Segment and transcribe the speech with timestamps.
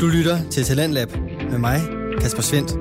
[0.00, 1.08] Du lytter til Talentlab
[1.50, 1.80] med mig,
[2.20, 2.72] Kasper Svendt.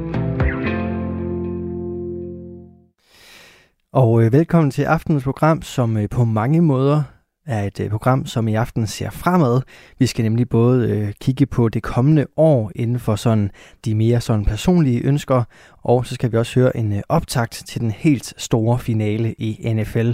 [3.94, 7.04] Og øh, velkommen til aftenens program, som øh, på mange måder
[7.46, 9.62] er et øh, program, som i aften ser fremad.
[10.00, 13.52] Vi skal nemlig både øh, kigge på det kommende år inden for sådan
[13.86, 15.44] de mere sådan personlige ønsker,
[15.84, 19.74] og så skal vi også høre en øh, optakt til den helt store finale i
[19.74, 20.12] NFL.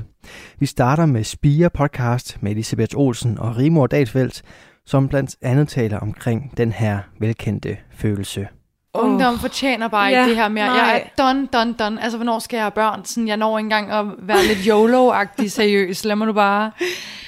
[0.60, 4.44] Vi starter med Spire podcast med Elisabeth Olsen og Rimor Dalsfeldt,
[4.86, 8.48] som blandt andet taler omkring den her velkendte følelse.
[8.94, 10.72] Ungdom fortjener bare ikke Ja, det her mere.
[10.72, 12.04] Jeg er done, done, done.
[12.04, 13.06] Altså, hvornår skal jeg have børn?
[13.06, 16.06] Sådan, jeg når ikke engang at være lidt YOLO-agtig seriøs.
[16.06, 16.72] Lad mig nu bare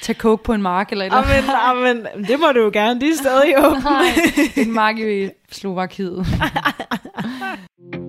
[0.02, 1.54] tage coke på en mark eller et eller andet.
[1.54, 3.00] Amen, amen, det må du jo gerne.
[3.00, 3.80] De er stadig åbne.
[3.80, 4.04] Nej,
[4.56, 6.26] en mark i Slovakiet.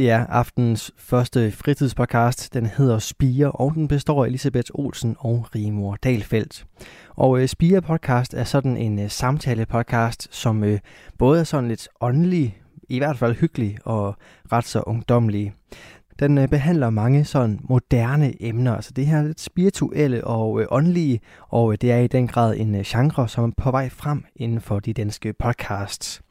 [0.00, 2.54] Det er aftenens første fritidspodcast.
[2.54, 6.66] Den hedder Spire, og den består af Elisabeth Olsen og Rimor Dalfeldt.
[7.16, 10.78] Og øh, Spire podcast er sådan en øh, samtale-podcast, som øh,
[11.18, 14.16] både er sådan lidt åndelig, i hvert fald hyggelig og
[14.52, 15.52] ret så ungdommelig.
[16.18, 21.20] Den øh, behandler mange sådan moderne emner, altså det her lidt spirituelle og øh, åndelige,
[21.48, 24.24] og øh, det er i den grad en øh, genre, som er på vej frem
[24.36, 26.22] inden for de danske podcasts.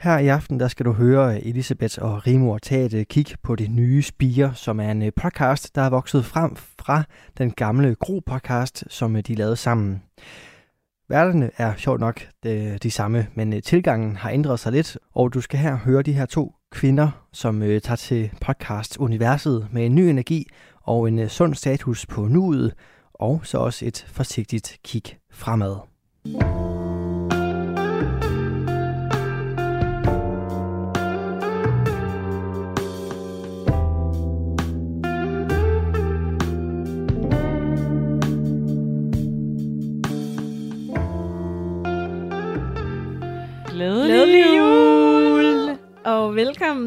[0.00, 3.56] Her i aften der skal du høre Elisabeth og Rimor tage et øh, kig på
[3.56, 7.04] det nye Spire, som er en øh, podcast, der er vokset frem fra
[7.38, 10.02] den gamle Gro-podcast, som øh, de lavede sammen.
[11.08, 15.40] Værterne er sjovt nok de, de samme, men tilgangen har ændret sig lidt, og du
[15.40, 20.46] skal her høre de her to kvinder, som tager til podcast-universet med en ny energi
[20.82, 22.74] og en sund status på nuet,
[23.14, 25.76] og så også et forsigtigt kig fremad.
[26.24, 26.73] Glædelig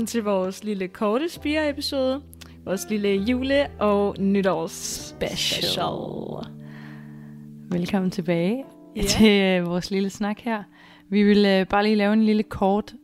[0.07, 2.21] til vores lille korte spire-episode.
[2.65, 6.53] Vores lille jule- og nytårs-special.
[7.71, 8.63] Velkommen tilbage
[8.95, 9.01] ja.
[9.01, 10.63] til øh, vores lille snak her.
[11.09, 12.95] Vi vil øh, bare lige lave en lille kort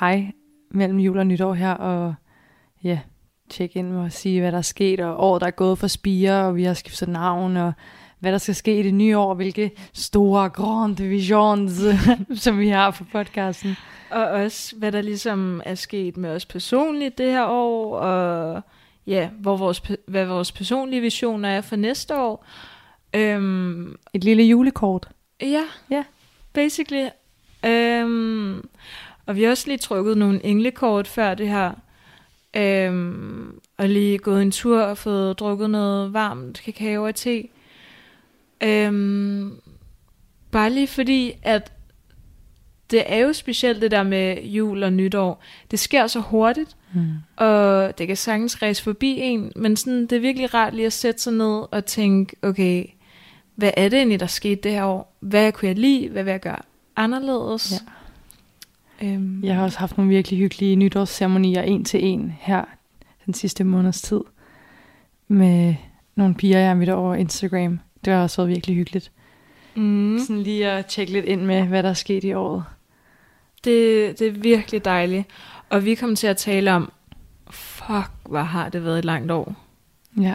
[0.00, 0.26] hej
[0.70, 2.14] mellem jul og nytår her, og
[2.84, 3.00] ja,
[3.50, 6.44] tjekke ind og sige, hvad der er sket, og året, der er gået for Spire,
[6.44, 7.72] og vi har skiftet navn, og
[8.20, 11.80] hvad der skal ske i det nye år, hvilke store, grande visions,
[12.42, 13.76] som vi har for podcasten.
[14.10, 18.62] Og også, hvad der ligesom er sket med os personligt det her år, og
[19.06, 22.44] ja, hvor vores, hvad vores personlige visioner er for næste år.
[23.14, 25.08] Øhm, Et lille julekort.
[25.40, 26.04] Ja, Ja.
[26.52, 27.08] basically.
[27.66, 28.68] Øhm,
[29.26, 31.72] og vi har også lige trykket nogle englekort før det her.
[32.56, 37.48] Øhm, og lige gået en tur og fået drukket noget varmt kakao og te.
[38.60, 39.60] Øhm,
[40.50, 41.72] bare lige fordi, at
[42.90, 45.42] det er jo specielt det der med jul og nytår.
[45.70, 47.12] Det sker så hurtigt, Mm.
[47.36, 50.92] og det kan sagtens rejse forbi en, men sådan, det er virkelig rart lige at
[50.92, 52.84] sætte sig ned og tænke, okay,
[53.54, 55.16] hvad er det egentlig, der skete det her år?
[55.20, 56.08] Hvad kunne jeg lide?
[56.08, 56.58] Hvad vil jeg gøre
[56.96, 57.82] anderledes?
[59.02, 59.06] Ja.
[59.06, 62.64] Øhm, Jeg har også haft nogle virkelig hyggelige nytårsceremonier en til en her
[63.26, 64.20] den sidste måneds tid.
[65.28, 65.74] Med
[66.16, 67.80] nogle piger, jeg har mødt over Instagram.
[68.04, 69.12] Det har også været virkelig hyggeligt.
[69.74, 72.64] mm, Sådan lige at tjekke lidt ind med, hvad der er sket i året.
[73.64, 75.24] det, det er virkelig dejligt.
[75.70, 76.92] Og vi kommer til at tale om,
[77.50, 79.54] fuck, hvor har det været et langt år.
[80.20, 80.34] Ja.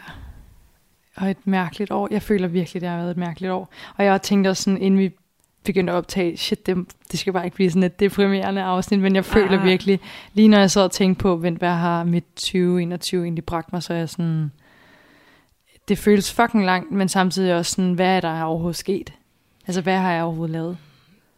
[1.16, 2.08] Og et mærkeligt år.
[2.12, 3.74] Jeg føler virkelig, det har været et mærkeligt år.
[3.98, 5.12] Og jeg har tænkt også sådan, inden vi
[5.64, 6.78] begyndte at optage, shit, det,
[7.12, 9.66] det skal bare ikke blive sådan et deprimerende afsnit, men jeg føler Ah.
[9.66, 10.00] virkelig,
[10.34, 13.84] lige når jeg så og tænkte på, vent, hvad har mit 2021 egentlig bragt mig,
[13.84, 14.52] så er jeg sådan,
[15.88, 19.14] det føles fucking langt, men samtidig også sådan, hvad er der overhovedet sket?
[19.68, 20.78] Altså, hvad har jeg overhovedet lavet?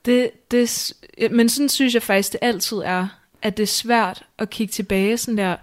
[0.06, 0.94] Det, det,
[1.32, 3.08] men sådan synes jeg faktisk, det altid er,
[3.42, 5.56] at det er svært at kigge tilbage sådan der,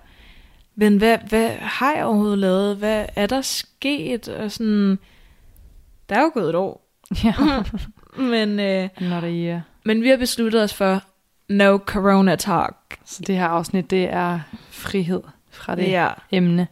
[0.74, 2.76] men hvad, hvad har jeg overhovedet lavet?
[2.76, 4.28] Hvad er der sket?
[4.28, 4.98] Og sådan,
[6.08, 6.88] der er jo gået et år.
[7.24, 7.34] Ja,
[8.16, 9.60] Men, øh, not a year.
[9.84, 11.02] men vi har besluttet os for,
[11.48, 12.76] no corona talk.
[13.04, 14.40] Så det her afsnit, det er
[14.70, 16.08] frihed fra det Ja.
[16.30, 16.66] emne.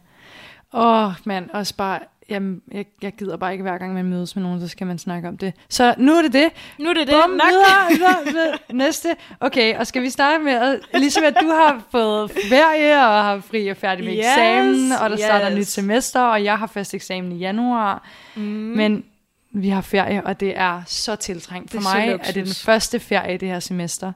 [0.75, 4.43] Åh, mand, også bare, jamen, jeg, jeg gider bare ikke hver gang, man mødes med
[4.43, 5.55] nogen, så skal man snakke om det.
[5.69, 6.49] Så nu er det det.
[6.79, 7.15] Nu er det det.
[7.25, 8.59] Bum, videre, videre, videre.
[8.73, 9.17] Næste.
[9.41, 13.69] Okay, og skal vi starte med, at, Elisabeth, du har fået ferie og har fri
[13.69, 15.25] og færdig med Yes, eksamen, og der yes.
[15.25, 18.09] starter et nyt semester, og jeg har først eksamen i januar.
[18.35, 18.43] Mm.
[18.43, 19.05] Men
[19.51, 21.71] vi har ferie, og det er så tiltrængt.
[21.71, 24.13] For Det er mig er det den første ferie i det her semester.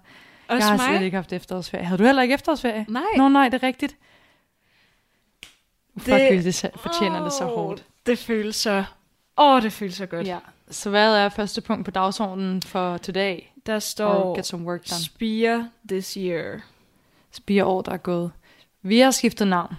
[0.49, 0.97] Også jeg har mig.
[0.97, 1.85] slet ikke haft efterårsferie.
[1.85, 2.87] Havde du heller ikke efterårsferie?
[2.89, 3.03] Nej.
[3.17, 3.97] Nå nej, det er rigtigt.
[5.99, 7.85] Fuck, Det- det, fortjener det så hårdt.
[8.07, 8.85] Det føles så...
[9.39, 10.27] Åh, det føles så godt.
[10.27, 10.39] Ja.
[10.71, 13.39] Så hvad er første punkt på dagsordenen for today?
[13.67, 15.01] Der Or står get some work done.
[15.05, 16.61] Spire this year.
[17.33, 18.31] Spire år, der er gået.
[18.83, 19.75] Vi har skiftet navn.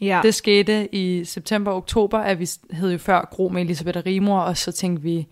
[0.00, 0.20] Ja.
[0.22, 4.06] Det skete i september og oktober, at vi hed jo før Gro med Elisabeth og
[4.06, 5.26] Rimor, og så tænkte vi,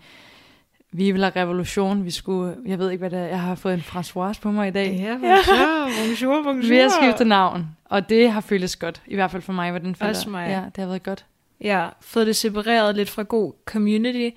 [0.93, 2.05] vi vil have revolution.
[2.05, 3.25] Vi skulle, jeg ved ikke, hvad det er.
[3.25, 4.95] Jeg har fået en Françoise på mig i dag.
[4.99, 6.69] Ja, bonjour, bonjour, bonjour.
[6.69, 9.01] Vi har skiftet navn, og det har føltes godt.
[9.07, 10.49] I hvert fald for mig, hvordan føler Også mig.
[10.49, 11.25] Ja, det har været godt.
[11.61, 14.29] Ja, fået det separeret lidt fra god community.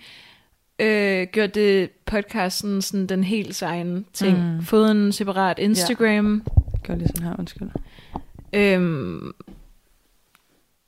[0.78, 4.54] Øh, gjort det podcasten sådan den helt egen ting.
[4.54, 4.62] Mm.
[4.62, 6.42] Fået en separat Instagram.
[6.86, 7.68] Gør lige sådan her, undskyld.
[8.52, 8.74] Ja.
[8.74, 9.32] Øhm,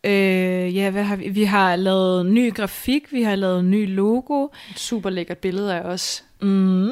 [0.04, 1.28] øh, ja, hvad har vi?
[1.28, 4.48] Vi har lavet ny grafik, vi har lavet ny logo.
[4.70, 6.24] Et super lækkert billede af os.
[6.42, 6.90] Mm.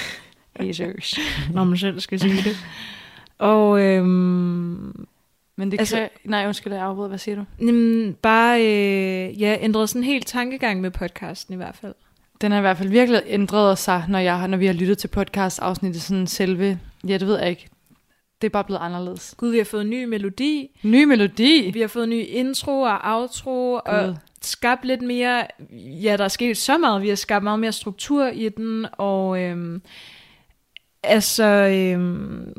[0.60, 1.14] Jesus.
[1.52, 2.56] Når man selv skal sige det.
[3.38, 5.06] Og øhm,
[5.56, 7.08] Men det Altså- altså, Nej, undskyld, jeg afbryder.
[7.08, 7.44] Hvad siger du?
[7.60, 11.94] jamen, bare øh, ja, ændret sådan helt tankegang med podcasten i hvert fald.
[12.40, 15.08] Den har i hvert fald virkelig ændret sig, når, jeg, når vi har lyttet til
[15.08, 16.02] podcast-afsnittet.
[16.02, 16.78] Sådan selve,
[17.08, 17.68] ja, det ved jeg ikke.
[18.42, 19.34] Det er bare blevet anderledes.
[19.38, 20.78] Gud, vi har fået en ny melodi.
[20.82, 21.70] Ny melodi.
[21.74, 23.72] Vi har fået en ny intro og outro.
[23.74, 24.14] Og Gud.
[24.42, 25.46] skabt lidt mere,
[26.02, 29.40] ja, der er sket så meget, vi har skabt meget mere struktur i den, og
[29.42, 29.82] øhm,
[31.02, 32.52] altså, øhm,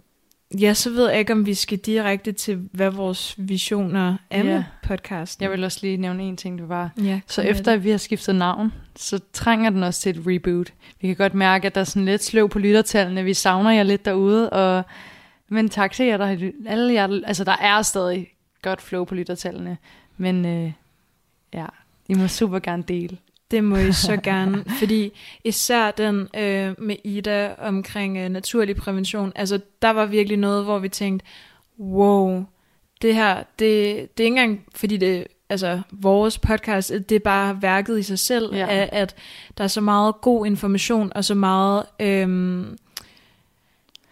[0.59, 4.43] ja, så ved jeg ikke, om vi skal direkte til, hvad vores visioner er Ja.
[4.43, 5.43] med podcasten.
[5.43, 7.97] Jeg vil også lige nævne en ting, det var, ja, Så efter at vi har
[7.97, 10.73] skiftet navn, så trænger den også til et reboot.
[11.01, 13.23] Vi kan godt mærke, at der er sådan lidt sløv på lyttertallene.
[13.23, 14.83] Vi savner jer lidt derude, og
[15.49, 18.27] men tak til jer, der har alle jer, altså der er stadig
[18.61, 19.77] godt flow på lyttertallene,
[20.17, 20.71] men øh,
[21.53, 21.65] ja,
[22.07, 23.17] I må super gerne dele.
[23.51, 25.11] Det må I så gerne, fordi
[25.43, 30.79] især den øh, med Ida omkring øh, naturlig prævention, altså der var virkelig noget, hvor
[30.79, 31.25] vi tænkte,
[31.79, 32.45] wow,
[33.01, 37.61] det her, det, det er ikke engang, fordi det altså vores podcast, det er bare
[37.61, 38.67] værket i sig selv, Ja.
[38.69, 39.15] at, at
[39.57, 42.77] der er så meget god information, og så meget øhm,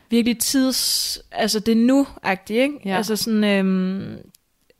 [0.10, 2.80] virkelig tids, altså det er nu-agtigt, ikke?
[2.86, 2.98] Ja.
[2.98, 4.18] Altså sådan, øhm,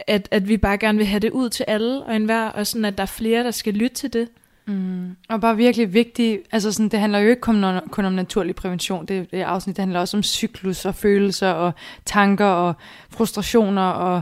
[0.08, 2.86] at, at vi bare gerne vil have det ud til alle og enhver, og sådan,
[2.86, 4.30] at der er flere, der skal lytte til det.
[4.68, 5.16] Mm.
[5.30, 8.56] Og bare virkelig vigtigt, altså sådan, det handler jo ikke kun om, kun om naturlig
[8.56, 11.74] prævention, det, det afsnit, det handler også om cyklus og følelser og
[12.06, 12.74] tanker og
[13.10, 14.22] frustrationer, og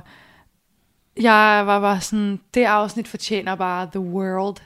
[1.22, 4.58] jeg var bare sådan, det afsnit fortjener bare the world.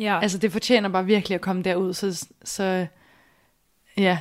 [0.00, 2.86] Ja, Altså det fortjener bare virkelig at komme derud, så, så
[3.96, 4.18] ja.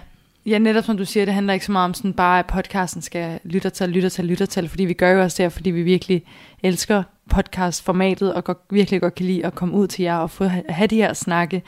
[0.50, 3.02] Ja, netop som du siger, det handler ikke så meget om sådan bare, at podcasten
[3.02, 6.24] skal lyttertal, lyttertal, lyttertal, fordi vi gør jo også det fordi vi virkelig
[6.64, 10.46] elsker podcastformatet, og godt, virkelig godt kan lide at komme ud til jer og få,
[10.70, 11.64] have de her snakke.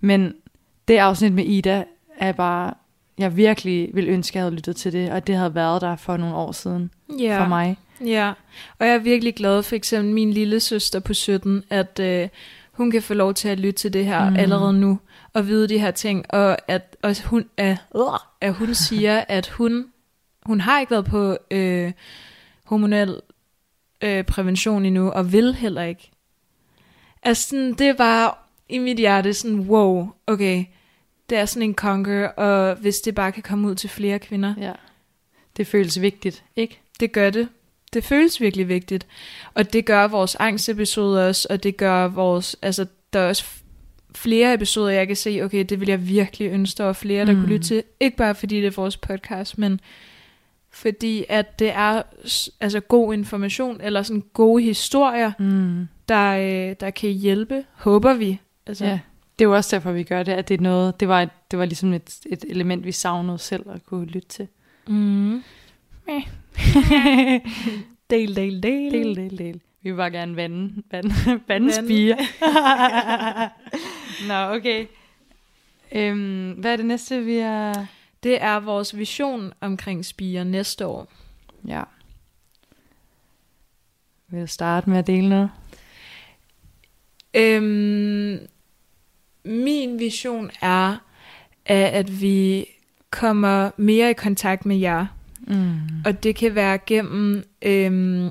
[0.00, 0.34] Men
[0.88, 1.84] det afsnit med Ida
[2.18, 2.74] er bare,
[3.18, 5.96] jeg virkelig vil ønske, at jeg havde lyttet til det, og det havde været der
[5.96, 6.90] for nogle år siden
[7.20, 7.42] ja.
[7.42, 7.76] for mig.
[8.04, 8.32] Ja,
[8.78, 12.28] og jeg er virkelig glad for eksempel min lille søster på 17, at øh,
[12.72, 14.36] hun kan få lov til at lytte til det her mm.
[14.36, 14.98] allerede nu,
[15.36, 17.76] og vide de her ting, og at, og hun, at,
[18.40, 19.92] at hun siger, at hun,
[20.42, 21.92] hun har ikke været på øh,
[22.64, 23.20] hormonel
[24.00, 26.10] øh, prævention endnu, og vil heller ikke.
[27.22, 30.64] Altså sådan, det var i mit hjerte sådan, wow, okay,
[31.30, 34.54] det er sådan en conquer, og hvis det bare kan komme ud til flere kvinder,
[34.58, 34.72] Ja.
[35.56, 36.80] Det føles vigtigt, ikke?
[37.00, 37.48] det gør det.
[37.92, 39.06] Det føles virkelig vigtigt.
[39.54, 43.44] Og det gør vores angstepisoder også, og det gør vores, altså der er også
[44.16, 47.38] flere episoder, jeg kan se, okay, det vil jeg virkelig ønske, var flere, der Mm.
[47.40, 47.82] kunne lytte til.
[48.00, 49.80] Ikke bare fordi det er vores podcast, men
[50.70, 52.02] fordi at det er
[52.60, 55.88] altså god information, eller sådan gode historier, Mm.
[56.08, 56.30] der,
[56.70, 58.40] øh, der kan hjælpe, håber vi.
[58.66, 58.98] Altså, Ja,
[59.38, 61.30] det er jo også derfor, vi gør det, at det er noget, det var, et,
[61.50, 64.48] det var ligesom et, et element, vi savnede selv at kunne lytte til.
[64.88, 65.42] Mm.
[68.10, 68.92] del, del, del.
[68.92, 69.60] Del, del, del.
[69.82, 71.14] Vi vil bare gerne vande, vande,
[71.48, 72.16] vande spire.
[74.28, 74.86] Nå, okay.
[75.92, 77.86] Øhm, hvad er det næste, vi er...
[78.22, 81.12] Det er vores vision omkring spiger næste år.
[81.66, 81.82] Ja.
[84.28, 85.50] Vil du starte med at dele noget?
[87.34, 88.38] Øhm,
[89.44, 90.96] min vision er,
[91.66, 92.66] at, at vi
[93.10, 95.06] kommer mere i kontakt med jer.
[95.40, 95.78] Mm.
[96.04, 98.30] Og det kan være gennem øhm,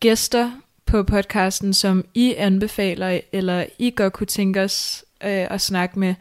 [0.00, 0.50] gæster
[0.86, 6.14] på podcasten, som I anbefaler, eller I godt kunne tænke os øh, at snakke med.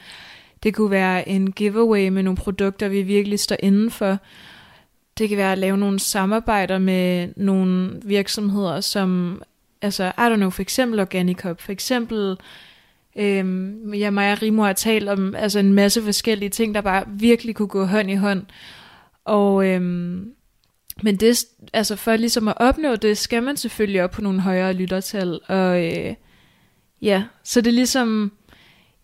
[0.63, 4.17] Det kunne være en giveaway med nogle produkter, vi virkelig står inden for.
[5.17, 9.41] Det kan være at lave nogle samarbejder med nogle virksomheder, som,
[9.81, 12.37] altså, I don't know, for eksempel Organicop, for eksempel,
[13.15, 17.03] øhm, ja, mig og Rimo har talt om altså en masse forskellige ting, der bare
[17.07, 18.45] virkelig kunne gå hånd i hånd.
[19.25, 20.33] Og, øhm,
[21.03, 24.73] men det, altså for ligesom at opnå det, skal man selvfølgelig op på nogle højere
[24.73, 25.39] lyttertal.
[25.47, 26.13] Og øh,
[27.01, 28.31] ja, så det er ligesom,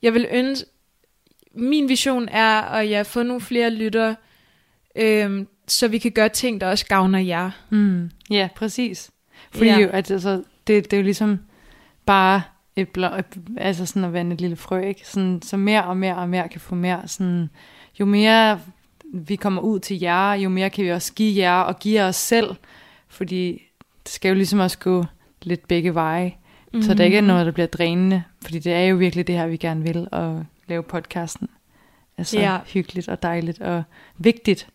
[0.02, 0.70] jeg vil ønske,
[1.56, 4.16] min vision er at jeg få nogle flere lyttere,
[4.96, 7.52] øhm, så vi kan gøre ting, der også gavner jer.
[7.70, 8.12] Mm.
[8.30, 9.12] Ja, præcis.
[9.52, 9.80] Fordi ja.
[9.80, 11.40] jo, at, altså, det, det er jo ligesom
[12.06, 12.42] bare
[12.76, 13.08] et blå,
[13.58, 15.08] altså sådan at vande et lille frø, ikke?
[15.08, 17.08] Sådan, så mere og mere og mere kan få mere.
[17.08, 17.50] Sådan,
[18.00, 18.60] jo mere
[19.14, 22.16] vi kommer ud til jer, jo mere kan vi også give jer og give os
[22.16, 22.56] selv.
[23.08, 23.52] Fordi
[24.04, 25.06] det skal jo ligesom også gå
[25.42, 26.34] lidt begge veje.
[26.74, 26.82] Mm.
[26.82, 28.24] Så det ikke er noget, der bliver drænende.
[28.42, 30.32] Fordi det er jo virkelig det her, vi gerne vil, at
[30.68, 31.50] lave podcasten.
[32.18, 32.58] Altså Ja.
[32.74, 33.84] hyggeligt og dejligt og
[34.18, 34.68] vigtigt.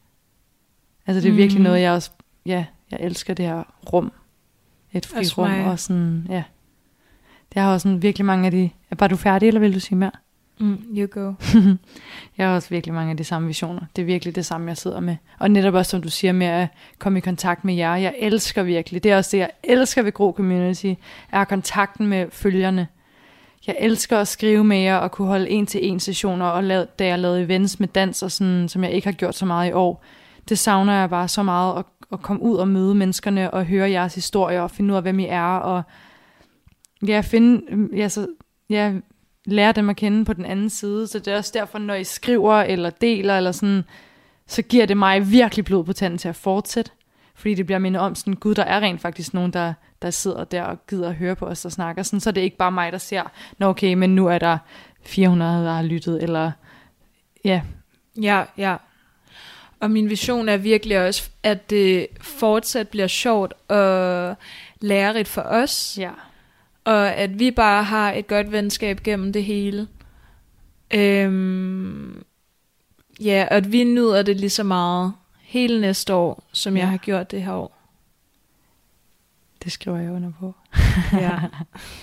[1.07, 1.65] Altså det er virkelig Mhm.
[1.65, 2.11] noget, jeg også,
[2.47, 3.63] ja, jeg elsker det her
[3.93, 4.13] rum.
[4.93, 6.43] Et fri rum og sådan, ja.
[7.55, 9.81] Jeg har også sådan virkelig mange af de, er bare du færdig, eller vil du
[9.81, 10.11] sige mere?
[10.59, 11.33] Mm, you go.
[12.39, 13.81] Jeg har også virkelig mange af de samme visioner.
[13.97, 15.17] Det er virkelig det samme, jeg sidder med.
[15.39, 16.69] Og netop også, som du siger, med at
[16.99, 17.97] komme i kontakt med jer.
[17.97, 19.05] Jeg elsker virkelig.
[19.05, 20.95] Det er også det, jeg elsker ved Gro Community,
[21.33, 22.89] er kontakten med følgerne.
[23.67, 27.19] Jeg elsker at skrive med jer og kunne holde en-til-en sessioner, og lave, da jeg
[27.19, 30.05] lavede events med dans, og sådan, som jeg ikke har gjort så meget i år.
[30.49, 33.91] Det savner jeg bare så meget, at, at komme ud og møde menneskerne, og høre
[33.91, 35.83] jeres historier, og finde ud af, hvem I er, og
[37.07, 37.63] ja, finde,
[37.97, 38.27] ja, så,
[38.71, 38.93] ja,
[39.45, 41.07] lære dem at kende på den anden side.
[41.07, 43.85] Så det er også derfor, når I skriver eller deler, eller sådan,
[44.47, 46.91] så giver det mig virkelig blod på tanden til at fortsætte.
[47.35, 50.45] Fordi det bliver mindet om sådan, gud, der er rent faktisk nogen, der, der sidder
[50.45, 52.03] der og gider at høre på os, der snakker.
[52.03, 53.23] Sådan, så det er ikke bare mig, der ser,
[53.59, 54.59] nå okay, men nu er der
[55.03, 56.53] 400, der har lyttet, eller
[57.45, 57.63] ja,
[58.21, 58.77] Ja, ja.
[59.81, 64.37] Og min vision er virkelig også, at det fortsat bliver sjovt og
[64.81, 66.11] lærerigt for os, ja.
[66.85, 69.89] Og at vi bare har et godt venskab gennem det hele.
[70.95, 72.25] Øhm,
[73.21, 76.91] ja, og at vi nyder det lige så meget hele næste år, som jeg Ja.
[76.91, 77.79] har gjort det her år.
[79.65, 80.55] Det skriver jeg under på.
[81.13, 81.39] Ja.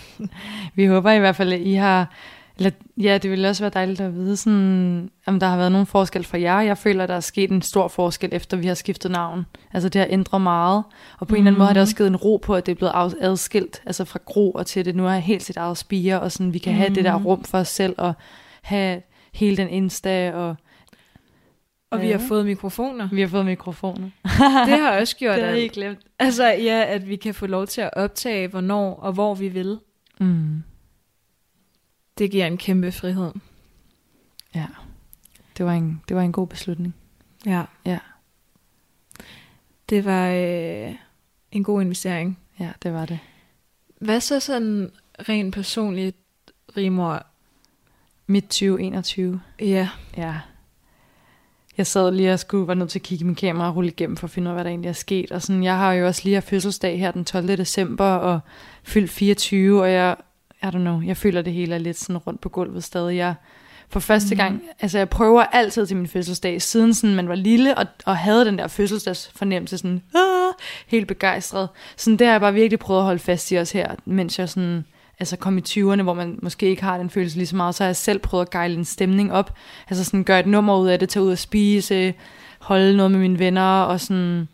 [0.76, 2.14] Vi håber i hvert fald, at I har...
[2.60, 5.88] Eller, ja, det ville også være dejligt at vide, sådan, om der har været nogen
[5.88, 6.62] forskel for jer.
[6.62, 9.46] Jeg føler, at der er sket en stor forskel, efter vi har skiftet navn.
[9.74, 10.84] Altså det har ændret meget.
[11.20, 12.72] Og på en eller anden måde har det også givet en ro på, at det
[12.72, 13.82] er blevet adskilt.
[13.86, 16.60] Altså fra gro og til det nu er helt sit eget spire, og sådan, vi
[16.60, 18.14] kan have det der rum for os selv, og
[18.62, 19.02] have
[19.34, 20.56] hele den Insta, og
[21.92, 23.10] Og vi har fået mikrofoner.
[23.12, 24.10] vi har fået mikrofoner.
[24.70, 26.00] Det har også gjort, Det har at, glemt.
[26.20, 29.80] altså, ja, at vi kan få lov til at optage, hvornår og hvor vi vil.
[30.20, 30.64] Mm.
[32.20, 33.32] Det giver en kæmpe frihed.
[34.56, 34.66] Ja,
[35.58, 36.96] det var, en, det var en god beslutning.
[37.46, 37.64] Ja.
[37.86, 38.00] Ja.
[39.90, 40.96] Det var øh,
[41.52, 42.40] en god investering.
[42.60, 43.20] Ja, det var det.
[44.02, 44.92] Hvad så sådan
[45.30, 46.18] rent personligt,
[46.78, 47.26] Rimor?
[48.28, 49.42] Midt 2021.
[49.60, 50.36] Ja, Ja.
[51.78, 53.90] Jeg sad lige og skulle være nødt til at kigge i min kamera og rulle
[53.92, 55.32] igennem for at finde ud af, hvad der egentlig er sket.
[55.32, 57.48] Og sådan, jeg har jo også lige haft fødselsdag her den 12.
[57.48, 58.40] december og
[58.84, 60.16] fyldt 24, og jeg,
[60.64, 63.18] I don't know, jeg føler det hele er lidt sådan rundt på gulvet stadig.
[63.18, 63.34] Jeg,
[63.90, 67.78] for første gang, altså jeg prøver altid til min fødselsdag, siden sådan man var lille
[67.78, 70.54] og, og havde den der fødselsdagsfornemmelse, sådan ah,
[70.88, 71.70] helt begejstret.
[71.98, 74.50] Sådan det har jeg bare virkelig prøvet at holde fast i også her, mens jeg
[74.50, 74.86] sådan,
[75.20, 77.84] altså kom i 20'erne, hvor man måske ikke har den følelse lige så meget, så
[77.84, 79.58] har jeg selv prøvet at gejle en stemning op,
[79.90, 82.14] altså sådan gøre et nummer ud af det, tage ud og spise,
[82.60, 84.48] holde noget med mine venner, og sådan,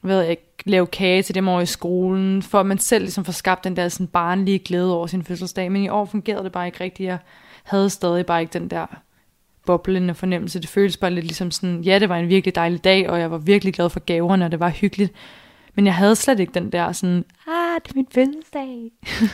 [0.00, 3.24] hvad ved jeg, lave kage til dem over i skolen, for at man selv ligesom
[3.24, 6.52] får skabt den der sådan barnlige glæde over sin fødselsdag, men i år fungerede det
[6.52, 7.18] bare ikke rigtigt, jeg
[7.62, 8.86] havde stadig bare ikke den der
[9.66, 13.10] boblende fornemmelse, det føltes bare lidt ligesom sådan, ja, det var en virkelig dejlig dag,
[13.10, 15.12] og jeg var virkelig glad for gaverne, og det var hyggeligt,
[15.74, 18.90] men jeg havde slet ikke den der sådan, ah, det er min fødselsdag.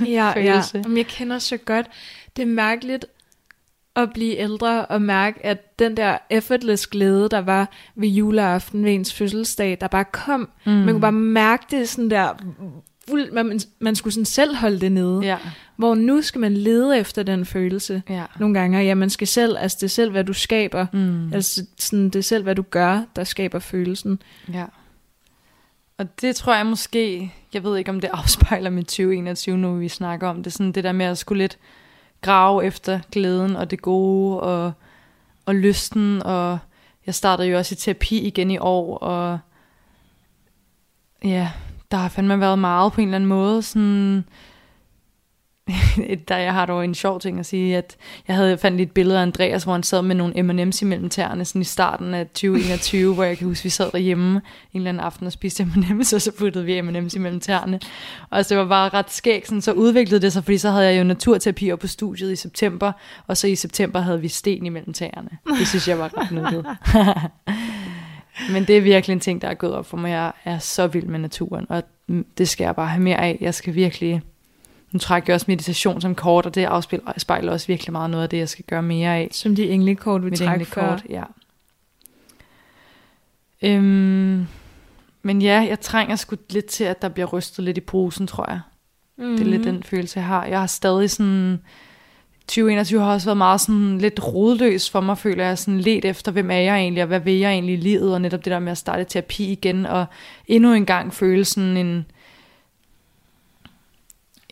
[0.07, 0.63] ja, ja.
[0.75, 1.87] Jamen, jeg kender så godt.
[2.37, 3.07] Det er mærkeligt
[3.97, 8.95] at blive ældre og mærke, at den der effortless glæde, der var ved juleaften ved
[8.95, 10.49] ens fødselsdag, der bare kom.
[10.67, 10.73] Mm.
[10.73, 12.33] Man kunne bare mærke det sådan der,
[13.09, 15.21] fuld, man, man skulle sådan selv holde det nede.
[15.23, 15.37] Ja,
[15.77, 18.03] Hvor nu skal man lede efter den følelse.
[18.09, 18.25] ja.
[18.39, 20.87] Nogle gange, ja, man skal selv, altså det er selv, hvad du skaber.
[20.93, 21.33] Mm.
[21.35, 24.23] Altså sådan, det er selv, hvad du gør, der skaber følelsen.
[24.53, 24.65] Ja.
[25.99, 29.89] Og det tror jeg måske, jeg ved ikke om det afspejler mit 2021, nu vi
[29.89, 31.59] snakker om det, sådan det der med at skulle lidt
[32.21, 34.73] grave efter glæden og det gode og,
[35.47, 36.59] og lysten, og
[37.07, 39.39] jeg startede jo også i terapi igen i år, og
[41.25, 41.51] ja,
[41.91, 44.25] der har fandme været meget på en eller anden måde, sådan,
[46.29, 47.97] der jeg har dog en sjov ting at sige, at
[48.29, 51.45] jeg havde fandt et billede af Andreas, hvor han sad med nogle M&M's imellem tæerne,
[51.45, 54.43] sådan i starten af 2021, hvor jeg kan huske, vi sad derhjemme en
[54.75, 57.81] eller anden aften og spiste M&M's, og så puttede vi M&M's imellem tæerne.
[58.31, 60.87] Og så det var bare ret skægt, sådan, så udviklede det sig, fordi så havde
[60.87, 62.93] jeg jo naturterapi op på studiet i september,
[63.27, 65.31] og så i september havde vi sten imellem tæerne.
[65.59, 66.67] Det synes jeg var ret nuttet.
[68.53, 70.11] Men det er virkelig en ting, der er gået op for mig.
[70.11, 71.83] Jeg er så vild med naturen, og
[72.39, 73.39] det skal jeg bare have mere af.
[73.41, 74.23] Jeg skal virkelig
[74.93, 78.29] nu trækker jeg også meditation som kort, og det afspejler også virkelig meget noget af
[78.29, 79.29] det, jeg skal gøre mere af.
[79.33, 81.23] Som de englekort, vi trækker englekort, ja.
[83.63, 84.47] Øhm,
[85.23, 88.51] men ja, jeg trænger sgu lidt til, at der bliver rystet lidt i posen, tror
[88.51, 88.61] jeg.
[89.19, 89.37] Mm.
[89.37, 90.45] Det er lidt den følelse, jeg har.
[90.45, 91.61] Jeg har stadig sådan...
[92.41, 95.59] 2021 har også været meget sådan lidt rodløs for mig, føler jeg.
[95.59, 98.21] Sådan let efter, hvem er jeg egentlig, og hvad vil jeg egentlig i livet, og
[98.21, 100.07] netop det der med at starte terapi igen, og
[100.47, 102.07] endnu en gang føle sådan en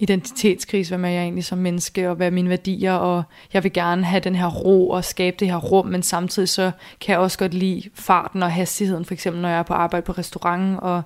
[0.01, 3.73] identitetskrise, hvem er jeg egentlig som menneske, og hvad er mine værdier, og jeg vil
[3.73, 7.19] gerne have den her ro og skabe det her rum, men samtidig så kan jeg
[7.21, 10.77] også godt lide farten og hastigheden, for eksempel når jeg er på arbejde på restauranten,
[10.81, 11.03] og,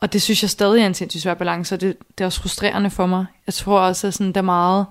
[0.00, 2.40] og det synes jeg stadig er en sindssygt svær balance, og det, det er også
[2.40, 3.26] frustrerende for mig.
[3.46, 4.86] Jeg tror også, at sådan, der meget,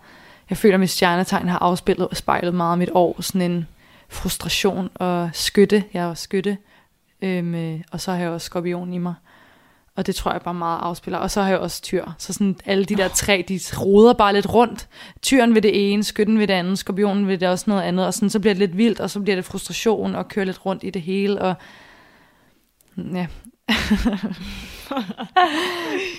[0.50, 3.68] jeg føler, at mit stjernetegn har afspillet og spejlet meget af mit år, sådan en
[4.10, 6.58] frustration og skytte, jeg er også skytte,
[7.22, 9.14] øhm, øh, og så har jeg også skorpion i mig.
[10.00, 11.18] Og det tror jeg bare meget afspiller.
[11.18, 12.06] Og så har jeg også tyr.
[12.18, 14.88] Så sådan alle de der tre, de roder bare lidt rundt.
[15.22, 18.06] Tyren ved det ene, skytten ved det andet, skorpionen ved det også noget andet.
[18.06, 20.66] Og sådan, så bliver det lidt vildt, og så bliver det frustration og kører lidt
[20.66, 21.42] rundt i det hele.
[21.42, 21.54] Og
[22.98, 23.28] ja.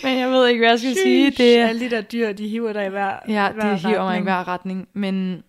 [0.04, 1.30] Men jeg ved ikke, hvad jeg skal sige.
[1.30, 3.90] Det er, Alle de der dyr, de hiver dig i hver ja, hver de hiver
[3.90, 4.25] mig i retning.
[4.25, 4.88] hver retning.
[4.92, 5.42] Men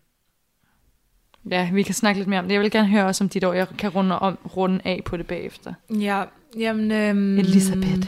[1.49, 2.53] ja, vi kan snakke lidt mere om det.
[2.53, 3.53] Jeg vil gerne høre også om dit år.
[3.53, 5.73] Jeg kan runde, om, runde af på det bagefter.
[5.89, 6.23] Ja,
[6.57, 6.91] jamen...
[6.91, 8.07] Øhm, Elisabeth,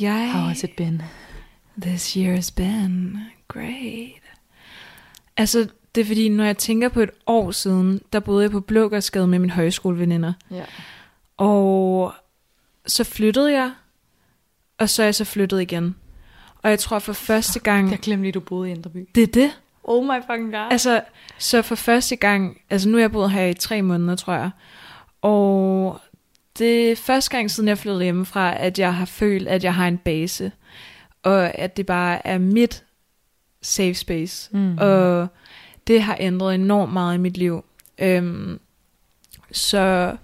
[0.00, 0.32] Jeg...
[0.32, 1.02] How has it been?
[1.82, 4.22] This year's been great.
[5.36, 8.60] Altså, det er fordi, når jeg tænker på et år siden, der boede jeg på
[8.60, 10.32] Blågårdsgade med mine højskoleveninder.
[10.50, 10.64] Ja.
[11.36, 12.12] Og
[12.86, 13.72] så flyttede jeg,
[14.78, 15.94] og så er jeg så flyttet igen.
[16.62, 17.90] Og jeg tror for første gang...
[17.90, 19.08] Jeg glemte lige, du boede i Indreby.
[19.14, 19.50] Det er det.
[19.84, 20.68] Oh my fucking god.
[20.70, 21.02] Altså,
[21.38, 22.60] så for første gang...
[22.70, 24.50] Altså, nu er jeg boet her i tre måneder, tror jeg.
[25.22, 26.00] Og
[26.58, 29.88] det er første gang siden jeg flyttede hjemmefra, at jeg har følt, at jeg har
[29.88, 30.52] en base.
[31.22, 32.84] Og at det bare er mit
[33.62, 34.56] safe space.
[34.56, 34.78] Mm.
[34.78, 35.28] Og
[35.86, 37.64] det har ændret enormt meget i mit liv.
[37.98, 38.60] Øhm,
[39.52, 40.16] så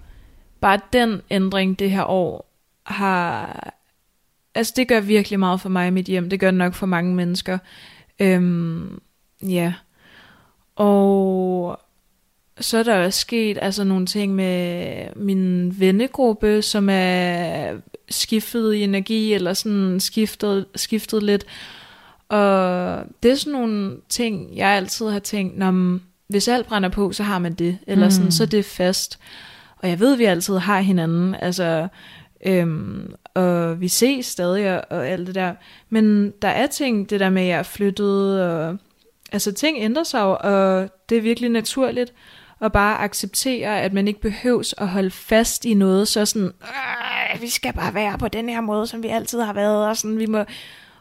[0.61, 2.51] bare den ændring det her år
[2.83, 3.73] har...
[4.55, 6.29] Altså det gør virkelig meget for mig i mit hjem.
[6.29, 7.57] Det gør det nok for mange mennesker.
[8.19, 9.01] Øhm,
[9.47, 9.73] ja.
[10.75, 11.79] Og
[12.59, 17.73] så er der også sket altså nogle ting med min vennegruppe, som er
[18.09, 21.45] skiftet i energi, eller sådan skiftet, skiftet lidt.
[22.29, 27.11] Og det er sådan nogle ting, jeg altid har tænkt, når hvis alt brænder på,
[27.11, 27.77] så har man det.
[27.87, 28.31] Eller sådan, Mm.
[28.31, 29.19] så er det fast.
[29.77, 31.35] Og jeg ved, at vi altid har hinanden.
[31.35, 31.87] Altså,
[32.45, 35.53] øhm, og vi ses stadig og, og alt det der.
[35.89, 38.77] Men der er ting, det der med, at jeg er flyttet, og
[39.31, 42.13] altså ting ændrer sig jo, og det er virkelig naturligt
[42.61, 47.41] at bare acceptere, at man ikke behøves at holde fast i noget, så sådan, "Øh,
[47.41, 50.19] vi skal bare være på den her måde, som vi altid har været, og sådan,
[50.19, 50.43] vi må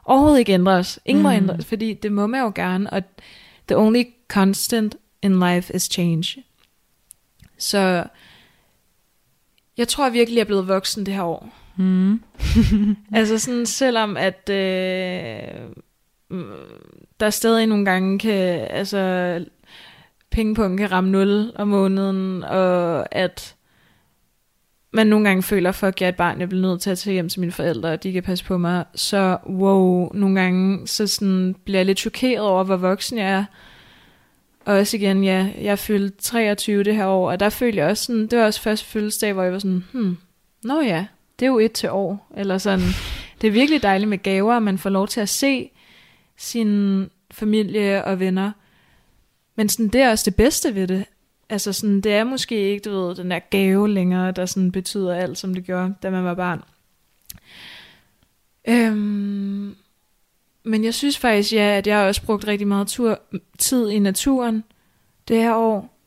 [0.04, 0.98] overhovedet ikke ændre os.
[1.04, 1.28] Ingen mm.
[1.28, 3.02] må ændre os, fordi det må man jo gerne, og
[3.68, 6.44] the only constant in life is change.
[7.58, 8.04] Så
[9.76, 11.48] jeg tror virkelig, jeg er blevet voksen det her år.
[11.76, 12.22] Mm.
[13.18, 15.70] Altså sådan, selvom at øh,
[17.20, 19.44] der stadig nogle gange kan, altså
[20.30, 23.54] pengepunkten kan ramme 0 om måneden, og at
[24.92, 27.14] man nogle gange føler, fuck, jeg er et barn, jeg bliver nødt til at tage
[27.14, 28.84] hjem til mine forældre, og de kan passe på mig.
[28.94, 33.44] Så wow, nogle gange så sådan, bliver jeg lidt chokeret over, hvor voksen jeg er.
[34.64, 37.86] Og også igen, ja, jeg er fyldt 23 det her år, og der følte jeg
[37.86, 40.16] også sådan, det var også første fødselsdag, hvor jeg var sådan, hmm,
[40.64, 41.06] nå ja,
[41.38, 42.32] det er jo et til år.
[42.36, 42.84] Eller sådan,
[43.40, 45.70] det er virkelig dejligt med gaver, og man får lov til at se
[46.38, 48.53] sin familie og venner.
[49.55, 51.05] Men sådan, det er også det bedste ved det.
[51.48, 55.14] Altså sådan, det er måske ikke, du ved, den der gave længere, der sådan betyder
[55.14, 56.62] alt, som det gjorde, da man var barn.
[58.68, 59.77] Øhm,
[60.62, 63.20] men jeg synes faktisk, ja, at jeg har også brugt rigtig meget tur,
[63.59, 64.64] tid i naturen
[65.29, 65.98] det her år.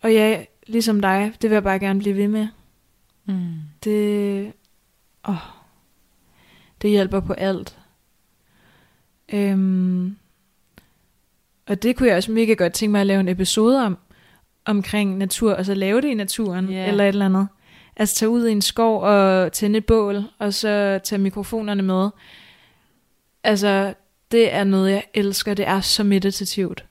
[0.00, 2.48] Og ja, ligesom dig, det vil jeg bare gerne blive ved med.
[3.24, 3.54] Mm.
[3.84, 4.52] Det,
[5.28, 5.34] åh,
[6.82, 7.78] det hjælper på alt.
[9.32, 10.16] Øhm,
[11.68, 13.98] og det kunne jeg også mega godt tænke mig at lave en episode om,
[14.64, 16.88] omkring natur, og så lave det i naturen, yeah.
[16.88, 17.48] eller et eller andet.
[17.96, 22.08] Altså tage ud i en skov og tænde et bål, og så tage mikrofonerne med.
[23.44, 23.94] Altså,
[24.32, 25.54] det er noget, jeg elsker.
[25.54, 26.84] Det er så meditativt.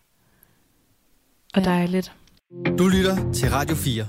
[1.53, 1.69] Og Ja.
[1.69, 2.11] dejligt.
[2.77, 4.07] Du lytter til Radio 4.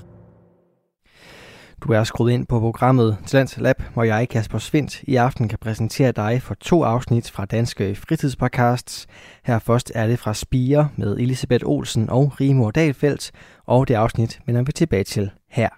[1.83, 5.57] Du er skruet ind på programmet Talents Lab, hvor jeg, Kasper Svendt, i aften kan
[5.61, 9.07] præsentere dig for to afsnit fra Danske Fritidspodcasts.
[9.43, 13.31] Her først er det fra Spire med Elisabeth Olsen og Rimor Dahlfeldt,
[13.65, 15.69] og det afsnit vender vi tilbage til her.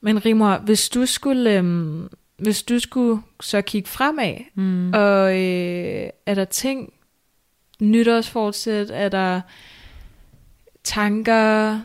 [0.00, 4.92] Men Rimor, hvis du skulle, øhm, hvis du skulle så kigge fremad, Mm.
[4.94, 6.92] og øh, er der ting,
[7.80, 8.90] nytårsfortsæt?
[8.90, 9.40] Er der
[10.84, 11.80] tanker?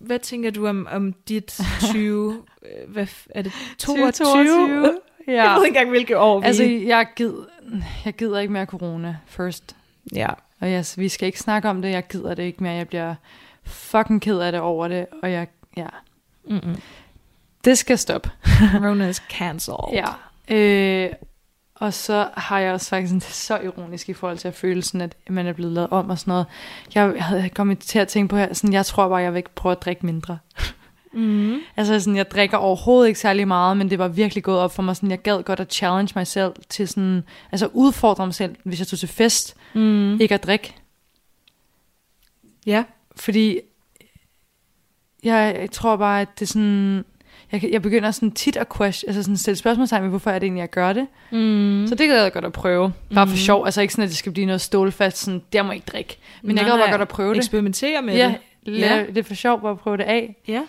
[0.00, 1.60] Hvad tænker du om, om dit
[1.92, 2.42] 20...
[2.62, 4.12] øh, hvad, er det 22?
[4.12, 5.00] 2022.
[5.26, 5.54] Jeg Ja.
[5.54, 7.44] ved ikke engang, hvilke år vi Altså, jeg gider,
[8.04, 9.76] jeg gider ikke mere corona first.
[10.14, 10.28] Ja.
[10.60, 11.90] Og yes, vi skal ikke snakke om det.
[11.90, 12.72] Jeg gider det ikke mere.
[12.72, 13.14] Jeg bliver
[13.64, 15.06] fucking ked af det over det.
[15.22, 15.86] Og jeg, ja,
[16.48, 16.76] Mm-mm.
[17.64, 18.30] det skal stoppe.
[18.74, 19.92] Rona is cancelled.
[19.92, 20.06] Ja.
[20.54, 21.10] Øh,
[21.80, 24.54] og så har jeg også faktisk sådan, det er så ironisk i forhold til at
[24.54, 26.46] følelsen, at man er blevet lavet om og sådan noget.
[26.94, 29.54] Jeg, havde kommet til at tænke på her, sådan, jeg tror bare, jeg vil ikke
[29.54, 30.38] prøve at drikke mindre.
[31.12, 31.58] Mm.
[31.76, 34.82] Altså sådan, jeg drikker overhovedet ikke særlig meget, men det var virkelig gået op for
[34.82, 34.96] mig.
[34.96, 38.78] Sådan, jeg gad godt at challenge mig selv til sådan, altså udfordre mig selv, hvis
[38.78, 40.20] jeg tog til fest, Mm.
[40.20, 40.74] ikke at drikke.
[42.66, 42.84] Ja.
[43.16, 43.60] Fordi
[45.22, 47.04] jeg, jeg tror bare, at det er sådan,
[47.52, 50.46] jeg, jeg begynder sådan tit at question, altså sådan stille spørgsmålstegn ved, hvorfor er det
[50.46, 51.06] egentlig, jeg gør det.
[51.32, 51.84] Mm.
[51.88, 52.92] Så det gad jeg godt at prøve.
[53.14, 53.36] Bare for Mhm.
[53.36, 53.64] sjov.
[53.64, 56.18] Altså ikke sådan, at det skal blive noget stålfast, sådan, der må jeg ikke drikke.
[56.42, 57.36] Men jeg Nej, gad bare godt at prøve det.
[57.36, 58.34] Eksperimentere med ja,
[58.66, 58.78] det.
[58.78, 58.96] ja.
[58.96, 59.04] Ja.
[59.06, 60.36] det er for sjov bare at prøve det af.
[60.48, 60.62] Ja.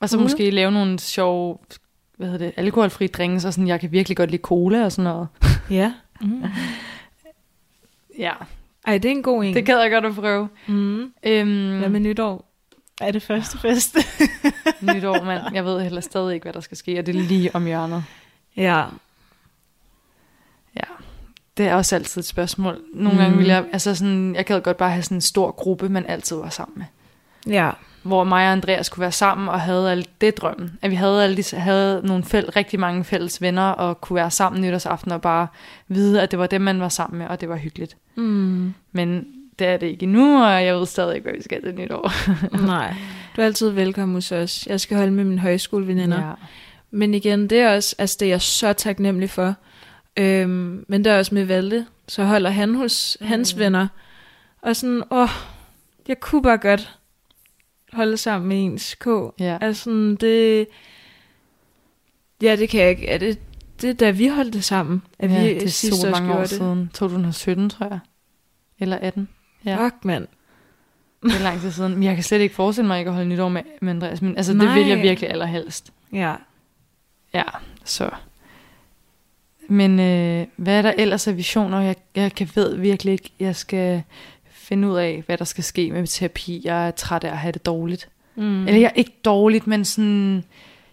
[0.00, 0.22] Og så Cool.
[0.22, 1.58] måske lave nogle sjove,
[2.16, 5.04] hvad hedder det, alkoholfri drinks, og sådan, jeg kan virkelig godt lide cola og sådan
[5.12, 5.28] noget.
[5.70, 5.92] Ja.
[6.20, 6.42] Mm.
[8.18, 8.32] Ja,
[8.86, 9.54] Ej, det er en god en.
[9.54, 10.48] det gad jeg godt at prøve.
[10.68, 11.12] Mm.
[11.22, 12.49] Øhm, Hvad med nytår?
[13.00, 13.96] Er det første fest?
[14.94, 15.42] nytår, mand.
[15.54, 18.04] Jeg ved heller stadig ikke, hvad der skal ske, og det er lige om hjørnet.
[18.56, 18.84] ja.
[20.76, 20.82] Ja,
[21.56, 22.80] det er også altid et spørgsmål.
[22.94, 23.22] Nogle Mm.
[23.22, 26.06] gange vil jeg, altså sådan, jeg gad godt bare have sådan en stor gruppe, man
[26.06, 26.86] altid var sammen med.
[27.54, 27.70] Ja.
[28.02, 30.78] hvor mig og Andreas kunne være sammen og havde alt det drømmen.
[30.82, 34.30] At vi havde, alle de, havde nogle fæl, rigtig mange fælles venner og kunne være
[34.30, 35.46] sammen nytårsaften og bare
[35.88, 37.96] vide, at det var dem, man var sammen med, og det var hyggeligt.
[38.14, 38.74] Mm.
[38.92, 39.26] Men
[39.60, 42.12] det er det ikke endnu, og jeg ved stadig ikke, hvad vi skal til nytår.
[42.66, 42.94] Nej.
[43.36, 44.66] Du er altid velkommen hos os.
[44.66, 46.26] Jeg skal holde med mine højskoleveninder.
[46.26, 46.32] Ja.
[46.90, 49.54] Men igen, det er også, altså det er jeg så taknemmelig for.
[50.16, 53.26] Øhm, men det er også med Valde, så holder han hos mm.
[53.26, 53.88] hans venner.
[54.62, 55.28] Og sådan, åh,
[56.08, 56.98] jeg kunne bare godt
[57.92, 59.06] holde sammen med ens K.
[59.40, 59.58] Ja.
[59.60, 60.66] Altså sådan, det...
[62.42, 63.08] Ja, det kan jeg ikke.
[63.08, 63.38] Er det,
[63.80, 66.10] det er da vi holdt det sammen, at ja, vi det er sidste så år
[66.10, 66.50] mange år gjorde det.
[66.50, 66.90] siden.
[66.94, 67.98] 2017, tror jeg.
[68.78, 69.28] Eller 18.
[69.64, 70.26] Ja, Fuck, mand.
[71.22, 71.94] det er lang tid siden.
[71.94, 74.22] Men jeg kan slet ikke forestille mig ikke at holde nytår med, med Andreas.
[74.22, 74.78] Men altså, det Nej.
[74.78, 75.92] vil jeg virkelig allerhelst.
[76.12, 76.34] Ja.
[77.34, 77.42] Ja,
[77.84, 78.10] så.
[79.68, 81.80] Men øh, hvad er der ellers af visioner?
[81.80, 84.02] Jeg, jeg kan ved virkelig ikke, jeg skal
[84.50, 86.60] finde ud af, hvad der skal ske med terapi.
[86.64, 88.08] Jeg er træt af at have det dårligt.
[88.34, 88.66] Mm.
[88.68, 90.44] Eller jeg er ikke dårligt, men sådan...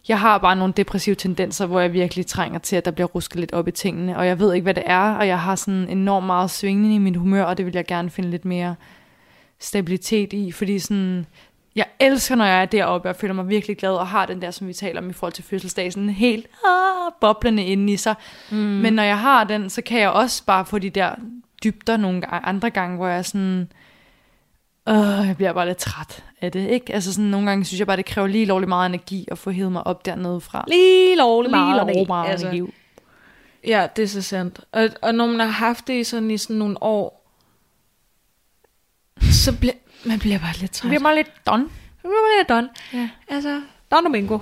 [0.08, 3.40] Jeg har bare nogle depressive tendenser, hvor jeg virkelig trænger til, at der bliver rusket
[3.40, 4.18] lidt op i tingene.
[4.18, 6.98] Og jeg ved ikke, hvad det er, og jeg har sådan enormt meget svingende i
[6.98, 8.76] mit humør, og det vil jeg gerne finde lidt mere
[9.60, 10.52] stabilitet i.
[10.52, 11.26] Fordi sådan,
[11.76, 14.52] jeg elsker, når jeg er deroppe, og føler mig virkelig glad, og har den der,
[14.52, 18.16] som vi taler om i forhold til fødselsdag, sådan helt ah, boblende inde i sig.
[18.52, 18.58] Mm.
[18.58, 21.16] Men når jeg har den, så kan jeg også bare få de der
[21.64, 23.72] dybder nogle andre gange, hvor jeg er sådan,
[24.90, 26.94] øh, jeg bliver bare lidt træt af det, ikke?
[26.94, 29.52] Altså sådan nogle gange synes jeg bare, det kræver lige lovligt meget energi at få
[29.52, 30.66] hævet mig op dernede fra.
[30.68, 32.48] Lige lovligt Lige meget, lovligt meget altså.
[32.48, 32.74] energi.
[33.68, 34.60] Ja, det er så sandt.
[34.72, 37.32] Og, og når man har haft det i sådan, i sådan nogle år,
[39.22, 39.74] så bliver
[40.06, 40.84] man bliver bare lidt træt.
[40.84, 41.66] Det bliver bare lidt done.
[41.96, 42.70] Så bliver man lidt done.
[42.94, 43.10] Ja.
[43.28, 44.40] Altså, Don Domingo.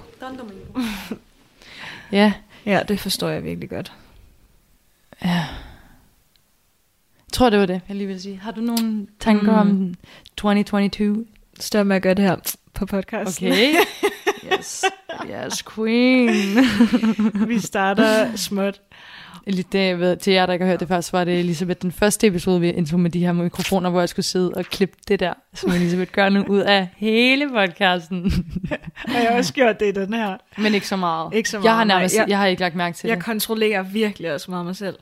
[2.11, 2.33] Ja,
[2.65, 3.93] Ja, det forstår jeg virkelig godt.
[5.23, 5.45] ja.
[7.27, 8.37] Jeg tror, det var det, jeg lige vil sige.
[8.37, 9.69] Har du nogle tanker mm.
[9.69, 9.93] om
[10.37, 11.25] 2022?
[11.59, 12.35] Stop med at gøre det her
[12.73, 13.51] på podcasten.
[13.51, 13.73] Okay.
[14.57, 14.85] yes.
[15.29, 16.57] Yes, queen.
[17.49, 18.81] Vi starter småt.
[19.47, 21.81] Lige det, jeg ved, til jer, der ikke har hørt det først, var det Elisabeth
[21.81, 24.97] den første episode, vi indtog med de her mikrofoner, hvor jeg skulle sidde og klippe
[25.07, 28.23] det der, som Elisabeth gør nu, ud af hele podcasten.
[29.07, 30.37] Og jeg har også gjort det i den her.
[30.57, 31.33] Men ikke så meget.
[31.33, 33.25] Ikke så meget, Jeg har nærmest, Jeg- jeg har ikke lagt mærke til Jeg det.
[33.25, 34.95] kontrollerer virkelig også meget mig selv.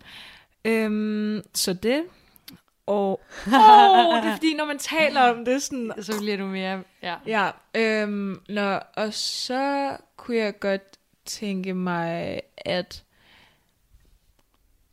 [0.65, 2.01] Øhm, så det.
[2.87, 6.83] Og oh, det er fordi, når man taler om det, sådan, Så bliver du mere,
[7.03, 7.15] ja.
[7.27, 10.81] Ja, øhm, nå, og så kunne jeg godt
[11.25, 13.03] tænke mig at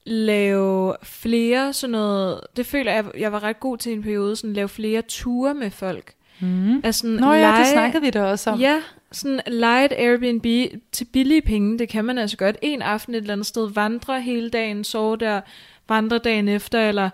[0.04, 4.52] lave flere sådan noget, det føler jeg, jeg var ret god til en periode, sådan
[4.52, 6.12] lave flere ture med folk.
[6.40, 6.80] Mm.
[6.84, 8.58] Altså, sådan Nå ja, det lege- snakkede vi da også om.
[8.60, 10.46] Ja, sådan lege et Airbnb
[10.92, 12.56] til billige penge, det kan man altså godt.
[12.62, 15.40] En aften et eller andet sted, vandre hele dagen, sove der,
[15.88, 17.10] vandre dagen efter, eller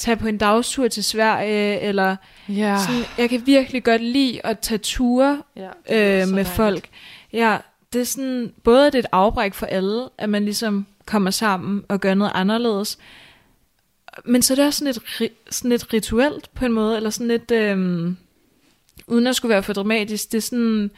[0.00, 2.16] tage på en dagstur til Sverige, eller
[2.48, 2.78] ja.
[2.86, 6.88] sådan, jeg kan virkelig godt lide at tage ture ja øh, med folk.
[7.32, 7.58] Ja,
[7.92, 11.84] det er sådan, både det er et afbræk for alle, at man ligesom kommer sammen
[11.88, 12.98] og gør noget anderledes,
[14.24, 17.28] men så er det også sådan et, sådan et rituelt på en måde, eller sådan
[17.28, 18.16] lidt, øhm,
[19.06, 20.90] uden at skulle være for dramatisk, det er sådan,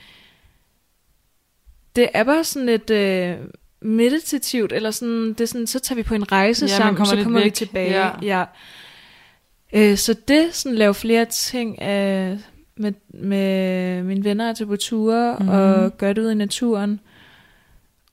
[1.97, 3.37] det er bare sådan lidt øh,
[3.81, 7.17] meditativt, eller sådan, det er sådan, så tager vi på en rejse Ja, sammen, kommer
[7.17, 7.55] så kommer vi væk.
[7.55, 7.91] tilbage.
[7.91, 8.11] Ja.
[8.23, 8.45] ja.
[9.73, 12.39] Øh, så det, sådan lave flere ting øh,
[12.77, 15.49] med, med mine venner er til på ture, mm.
[15.49, 17.01] og gøre det ud i naturen.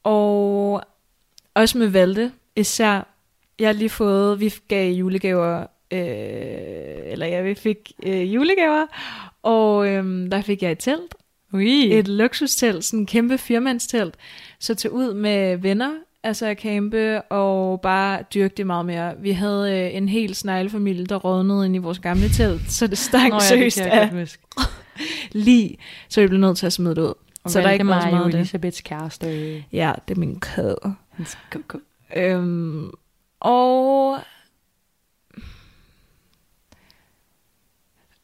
[0.04, 0.84] Og
[1.54, 3.08] også med Valde, især.
[3.60, 5.60] Jeg har lige fået, vi gav julegaver,
[5.92, 8.86] øh, eller ja, vi fik øh, julegaver,
[9.44, 11.16] og øh, der fik jeg et telt,
[11.54, 11.94] Ui.
[11.94, 14.16] et luksustelt, sådan en kæmpe firmandstelt,
[14.60, 15.92] så til ud med venner,
[16.24, 19.14] altså at campe og bare dyrke det meget mere.
[19.20, 22.98] Vi havde øh, en hel sneglefamilie, der rådnede ind i vores gamle telt, så det
[22.98, 24.38] stank Nå ja, det kan jeg af
[25.46, 25.78] lige,
[26.10, 27.14] så vi blev nødt til at smide det ud.
[27.44, 28.40] Og så der er ikke været så meget det.
[28.40, 29.64] Elisabeths kæreste.
[29.72, 30.96] Ja, det er min kæde.
[32.16, 32.92] Øhm,
[33.40, 34.18] og...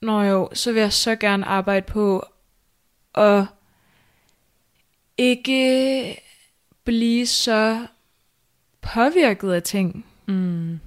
[0.02, 2.26] Nå jo, så vil jeg så gerne arbejde på
[3.16, 3.46] at
[5.18, 6.25] ikke
[6.86, 7.86] blive så
[8.82, 10.06] påvirket af ting.
[10.28, 10.80] Mm.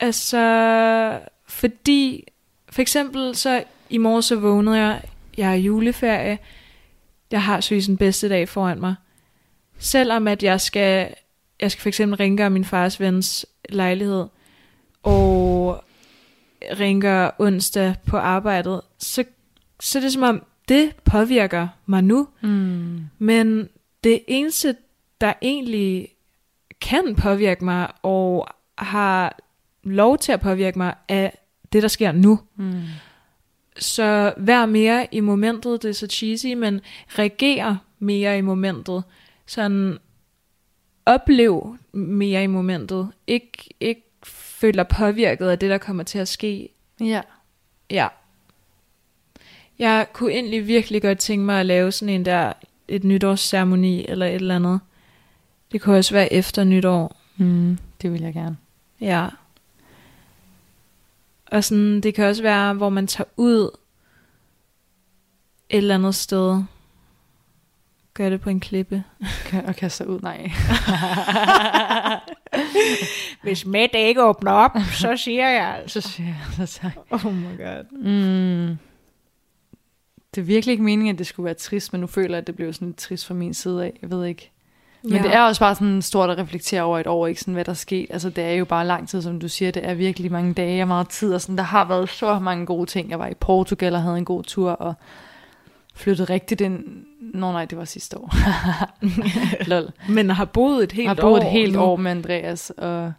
[0.00, 2.24] Altså, fordi,
[2.70, 5.02] for eksempel så i morgen så vågnede jeg,
[5.36, 6.38] jeg er juleferie,
[7.30, 8.94] jeg har synes den bedste dag foran mig.
[9.78, 11.14] Selvom at jeg skal,
[11.60, 14.26] jeg skal for eksempel rengøre min fars vens lejlighed,
[15.02, 15.84] og
[16.62, 19.24] rengøre onsdag på arbejdet, så,
[19.80, 22.28] så er det som om, det påvirker mig nu.
[22.40, 23.00] Mm.
[23.18, 23.68] Men
[24.04, 24.76] det eneste,
[25.20, 26.08] der egentlig
[26.80, 29.38] kan påvirke mig, og har
[29.82, 31.30] lov til at påvirke mig, er
[31.72, 32.40] det, der sker nu.
[32.56, 32.82] Mm.
[33.78, 39.04] Så vær mere i momentet, det er så cheesy, men reager mere i momentet.
[39.46, 39.98] Sådan
[41.06, 43.08] oplev mere i momentet.
[43.26, 46.68] Ik, ikke føl dig påvirket af det, der kommer til at ske.
[47.00, 47.20] Ja.
[47.90, 48.08] Ja.
[49.78, 52.52] Jeg kunne egentlig virkelig godt tænke mig at lave sådan en der,
[52.88, 54.80] et nytårsceremoni eller et eller andet.
[55.72, 57.16] Det kunne også være efter nytår.
[57.36, 57.78] Mm.
[58.02, 58.56] Det vil jeg gerne.
[59.00, 59.26] Ja.
[61.46, 63.70] Og sådan, det kan også være, hvor man tager ud
[65.70, 66.62] et eller andet sted.
[68.14, 69.04] Gør det på en klippe.
[69.46, 70.50] Kan- Og kaste sig ud, nej.
[73.42, 76.00] Hvis Mette ikke åbner op, så siger jeg altså.
[76.00, 76.92] Så siger jeg, så tak.
[77.10, 77.84] Oh my god.
[77.92, 78.78] Mm.
[80.38, 82.46] Det er virkelig ikke meningen, at det skulle være trist, men nu føler jeg, at
[82.46, 83.98] det blev sådan lidt trist fra min side af.
[84.02, 84.50] Jeg ved ikke.
[85.02, 85.22] Men ja.
[85.22, 87.70] det er også bare sådan stort at reflektere over et år, ikke sådan, hvad der
[87.70, 88.06] er sket.
[88.10, 89.70] Altså, det er jo bare lang tid, som du siger.
[89.70, 91.34] Det er virkelig mange dage og meget tid.
[91.34, 93.10] Og sådan, der har været så mange gode ting.
[93.10, 94.94] Jeg var i Portugal og havde en god tur, og
[95.94, 96.84] flyttede rigtigt ind.
[97.20, 98.34] Nå nej, det var sidste år.
[99.70, 99.90] Lol.
[100.08, 101.80] Men har boet et helt Jeg har boet år et helt nu.
[101.80, 103.12] år med Andreas, og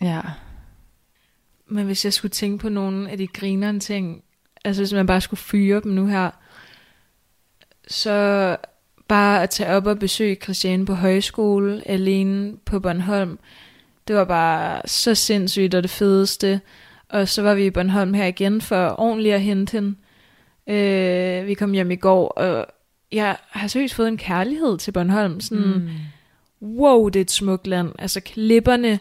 [0.00, 0.20] ja.
[1.66, 4.22] Men hvis jeg skulle tænke på nogle af de grinerne ting,
[4.64, 6.30] altså hvis man bare skulle fyre dem nu her,
[7.88, 8.56] så
[9.08, 13.38] bare at tage op og besøge Christiane på højskole, alene på Bornholm,
[14.08, 16.60] det var bare så sindssygt og det fedeste.
[17.08, 19.94] Og så var vi i Bornholm her igen for ordentligt at hente hende.
[20.66, 22.66] Øh, vi kom hjem i går, og
[23.12, 25.40] jeg har seriøst fået en kærlighed til Bornholm.
[25.40, 25.88] Sådan, mm.
[26.68, 27.92] wow, det er et smukt land.
[27.98, 28.98] Altså klipperne,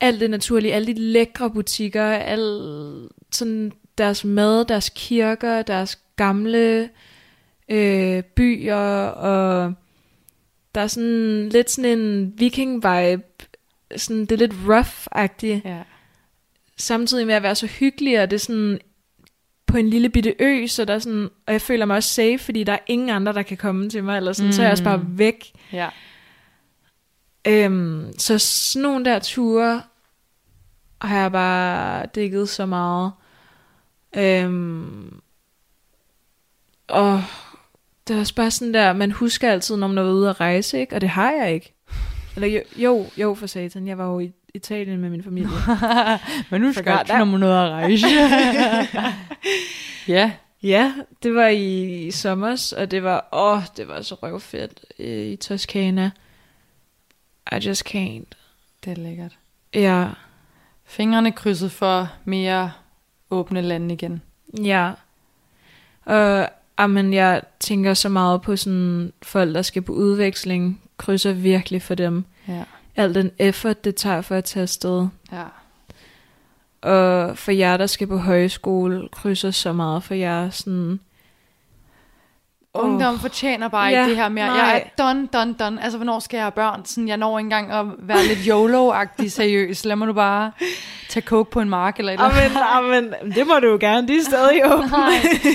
[0.00, 2.62] alt det naturlige, alle de lækre butikker, al
[3.32, 6.90] sådan deres mad, deres kirker, deres gamle
[7.68, 9.74] øh, byer, og
[10.74, 13.46] der er sådan lidt sådan en viking-vibe,
[13.96, 15.82] sådan, det er lidt rough-agtigt, ja.
[16.76, 18.78] samtidig med at være så hyggelig, og det er sådan
[19.66, 22.38] på en lille bitte ø, så der er sådan, og jeg føler mig også safe,
[22.38, 24.52] fordi der er ingen andre, der kan komme til mig, eller sådan, mm.
[24.52, 25.52] så er jeg også bare væk.
[25.72, 25.88] Ja.
[27.44, 29.82] Øhm, så sådan nogle der ture
[31.00, 33.12] har jeg bare dækket så meget.
[34.16, 35.20] Øhm,
[36.88, 37.22] og
[38.08, 40.80] det er også bare sådan der, man husker altid, når man er ude at rejse,
[40.80, 40.94] ikke?
[40.94, 41.74] Og det har jeg ikke.
[42.34, 45.50] Eller jo, jo, jo for satan, jeg var jo i Italien med min familie.
[46.50, 48.06] Men nu skal jeg noget at rejse.
[50.14, 50.32] ja.
[50.62, 55.26] ja, det var i, i sommers, og det var, åh, det var så røvfedt øh,
[55.26, 56.10] i Toskana.
[57.52, 58.34] I just can't.
[58.84, 59.38] Det er lækkert.
[59.74, 60.08] Ja,
[60.84, 62.72] Fingrene krydset for mere
[63.30, 64.22] åbne lande igen.
[64.64, 64.92] Ja.
[66.04, 71.82] Og amen, jeg tænker så meget på sådan folk, der skal på udveksling, krydser virkelig
[71.82, 72.24] for dem.
[72.48, 72.64] Ja.
[72.96, 75.08] Al den effort, det tager for at tage afsted.
[75.32, 75.44] Ja.
[76.80, 80.50] Og for jer, der skal på højskole, krydser så meget for jer.
[80.50, 81.00] Sådan,
[82.74, 84.46] Ungdom fortjener bare Ja, ikke det her mere.
[84.46, 84.56] nej.
[84.56, 85.82] Jeg er done, done, done.
[85.82, 86.84] Altså, hvornår skal jeg have børn?
[86.84, 89.84] Sådan, jeg når ikke engang at være lidt YOLO-agtig seriøs.
[89.84, 90.52] Lad mig nu bare
[91.08, 92.62] tage coke på en mark eller et eller andet.
[92.72, 94.86] amen, amen, det må du jo gerne, de er stadig åbne.
[94.90, 95.12] Nej,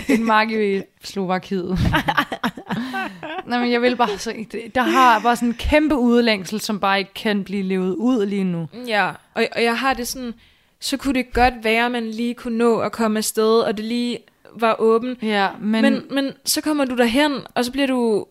[0.10, 1.78] en mark i Slovakiet.
[3.48, 4.34] Nej, men jeg vil bare så...
[4.76, 8.44] Der har bare sådan en kæmpe udlængsel, som bare ikke kan blive levet ud lige
[8.44, 8.68] nu.
[8.88, 10.34] Ja, og, og jeg har det sådan,
[10.80, 13.86] så kunne det godt være, at man lige kunne nå at komme afsted, og det
[13.86, 14.18] lige
[14.60, 15.18] var åben.
[15.22, 18.26] Ja, men, Men, men, så kommer du derhen, og så bliver du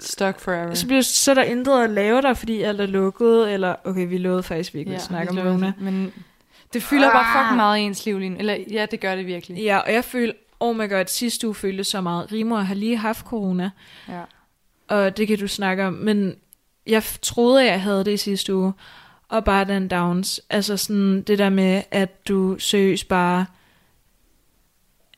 [0.00, 0.74] stuck forever.
[0.74, 4.08] så, bliver, så er der intet at lave der, fordi alt er lukket, eller okay,
[4.08, 5.74] vi lovede faktisk, at vi ikke ville snakke om det.
[5.80, 6.12] Men
[6.72, 7.44] det fylder bare Ah.
[7.44, 8.36] fucking meget i ens liv lige nu.
[8.38, 9.62] Eller ja, det gør det virkelig.
[9.62, 12.32] Ja, og jeg føler, oh my god, sidste uge følte så meget.
[12.32, 13.70] Rimor har lige haft corona,
[14.08, 14.20] Ja.
[14.88, 16.34] og det kan du snakke om, men
[16.86, 18.72] jeg troede, jeg havde det i sidste uge,
[19.28, 20.40] og bare den downs.
[20.50, 23.46] Altså sådan det der med, at du seriøst bare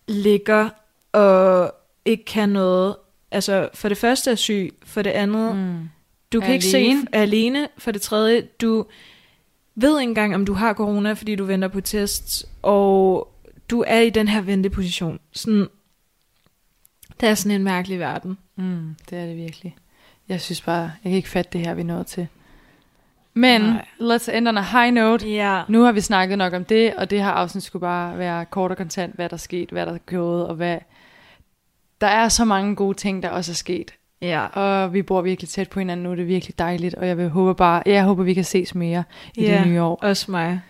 [0.09, 0.69] ligger
[1.13, 2.97] og ikke kan noget.
[3.31, 5.89] Altså for det første er syg, for det andet, Mm.
[6.33, 7.01] du kan ikke Alene.
[7.03, 7.69] se er alene.
[7.79, 8.87] For det tredje, du
[9.75, 13.29] ved ikke engang, om du har corona, fordi du venter på test, og
[13.71, 15.19] du er i den her venteposition.
[15.33, 15.67] Sådan,
[17.21, 18.39] det er sådan en mærkelig verden.
[18.57, 19.77] Mm, det er det virkelig.
[20.29, 22.29] Jeg synes bare, jeg kan ikke fatte det her, vi er nået til.
[23.41, 23.87] Men, Nej.
[24.01, 25.29] let's end on a high note.
[25.29, 25.63] Ja.
[25.69, 28.71] Nu har vi snakket nok om det, og det her afsnit skulle bare være kort
[28.71, 30.79] og kontant, hvad der er sket, hvad der er gået, og hvad...
[32.01, 33.91] Der er så mange gode ting, der også er sket.
[34.23, 34.47] Ja.
[34.47, 37.29] Og vi bor virkelig tæt på hinanden nu, det er virkelig dejligt, og jeg vil
[37.29, 39.59] håbe bare, jeg håber, vi kan ses mere i Ja.
[39.59, 39.99] det nye år.
[40.03, 40.61] Også mig.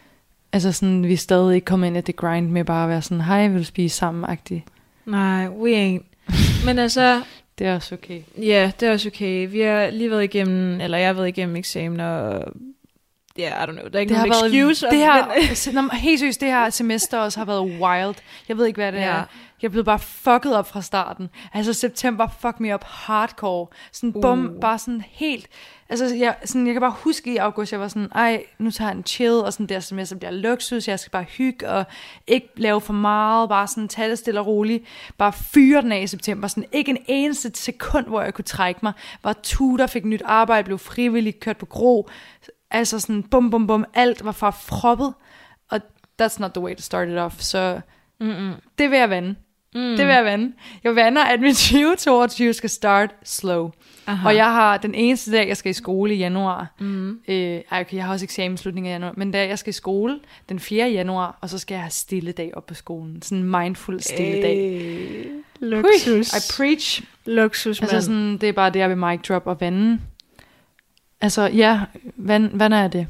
[0.52, 3.02] Altså sådan, vi er stadig ikke kommet ind i det grind med bare at være
[3.02, 4.60] sådan, hej, vil du spise sammen -agtigt.
[5.06, 6.04] Nej, we ain't.
[6.66, 7.22] Men altså,
[7.58, 8.20] Det er også okay.
[8.38, 9.48] ja, det er også okay.
[9.50, 12.44] Vi har lige været igennem, eller jeg har været igennem eksamen, og
[13.38, 14.86] ja, yeah, I don't know, der er ikke Det har nogen været, excuse.
[14.90, 18.14] det her, men helt seriøst, det her semester også har været wild.
[18.48, 19.04] Jeg ved ikke, hvad det Ja.
[19.04, 19.22] er.
[19.62, 21.28] Jeg blev bare fucket op fra starten.
[21.52, 23.66] Altså september, fuck me up hardcore.
[23.92, 24.60] Sådan bum, Uh.
[24.60, 25.48] bare sådan helt...
[25.90, 28.90] Altså jeg, sådan, jeg kan bare huske i august, jeg var sådan, ej, nu tager
[28.90, 31.84] jeg en chill, og sådan der semester bliver luksus, jeg skal bare hygge, og
[32.26, 34.84] ikke lave for meget, bare sådan tage det stille og roligt.
[35.18, 38.80] Bare fyre den af i september, sådan ikke en eneste sekund, hvor jeg kunne trække
[38.82, 38.92] mig.
[39.22, 42.08] Var tutor, fik nyt arbejde, blev frivillig, kørt på gro.
[42.70, 45.14] Altså sådan bum, bum, bum, alt var fra froppet.
[45.70, 45.80] Og
[46.22, 47.80] that's not the way to start it off, så
[48.20, 48.52] Mm-mm.
[48.78, 49.34] det vil jeg vande.
[49.74, 49.80] Mm.
[49.80, 50.52] Det vil jeg vande.
[50.84, 53.70] Jeg vander, at min 2022 skal start slow.
[54.06, 54.28] Aha.
[54.28, 56.74] Og jeg har den eneste dag, jeg skal i skole i januar.
[56.78, 57.20] Mm.
[57.28, 59.12] Øh, ej, okay, jeg har også eksamen i slutningen af januar.
[59.16, 60.90] Men da jeg skal i skole den 4.
[60.90, 63.22] januar, og så skal jeg have stille dag op på skolen.
[63.22, 64.56] Sådan en mindful stille dag.
[64.56, 65.26] Hey,
[65.60, 66.32] luksus.
[66.32, 67.02] I preach.
[67.26, 70.00] luksus, Altså sådan, det er bare det, jeg vil mic drop og vande.
[71.20, 71.80] Altså, ja,
[72.16, 73.06] vand, vand er det.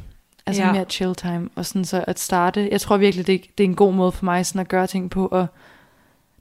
[0.47, 0.73] Altså ja.
[0.73, 1.49] mere chill time.
[1.55, 2.69] Og sådan så at starte.
[2.71, 5.11] Jeg tror virkelig, det, det er en god måde for mig sådan at gøre ting
[5.11, 5.27] på.
[5.27, 5.47] Og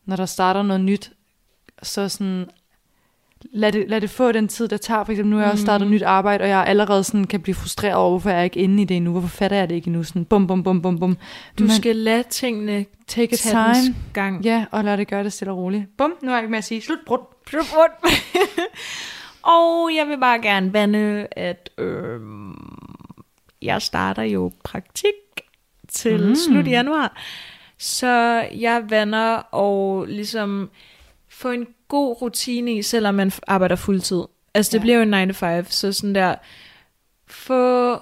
[0.08, 1.12] når der starter noget nyt,
[1.84, 2.46] så sådan...
[3.52, 5.04] Lad det, lad det få den tid, der tager.
[5.04, 5.94] For eksempel, nu har jeg også startet Mhm.
[5.96, 8.82] nyt arbejde, og jeg allerede sådan kan blive frustreret over, hvorfor jeg er ikke inde
[8.82, 9.12] i det endnu.
[9.12, 10.04] Hvorfor fatter jeg det ikke endnu?
[10.04, 11.18] Sådan bum, bum, bum, bum, bum.
[11.60, 13.96] du Men skal lade tingene take a time.
[14.14, 14.46] gang.
[14.46, 15.98] Ja, og lad det gøre det stille og roligt.
[15.98, 17.20] Bum, nu er jeg ikke med at sige slut, brud.
[19.44, 22.20] og jeg vil bare gerne vande, at øh,
[23.62, 25.14] jeg starter jo praktik
[25.90, 26.28] til Mm.
[26.30, 26.36] mm.
[26.36, 27.18] slut januar.
[27.78, 30.70] Så jeg vander og ligesom
[31.30, 34.22] få en god rutine i, selvom man arbejder fuldtid.
[34.54, 34.82] Altså det Ja.
[34.82, 36.36] bliver jo en 9 to 5, så sådan der,
[37.28, 37.98] få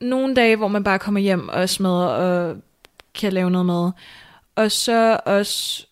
[0.00, 2.56] nogle dage, hvor man bare kommer hjem og smadrer og
[3.14, 3.90] kan lave noget mad.
[4.56, 5.86] Og så også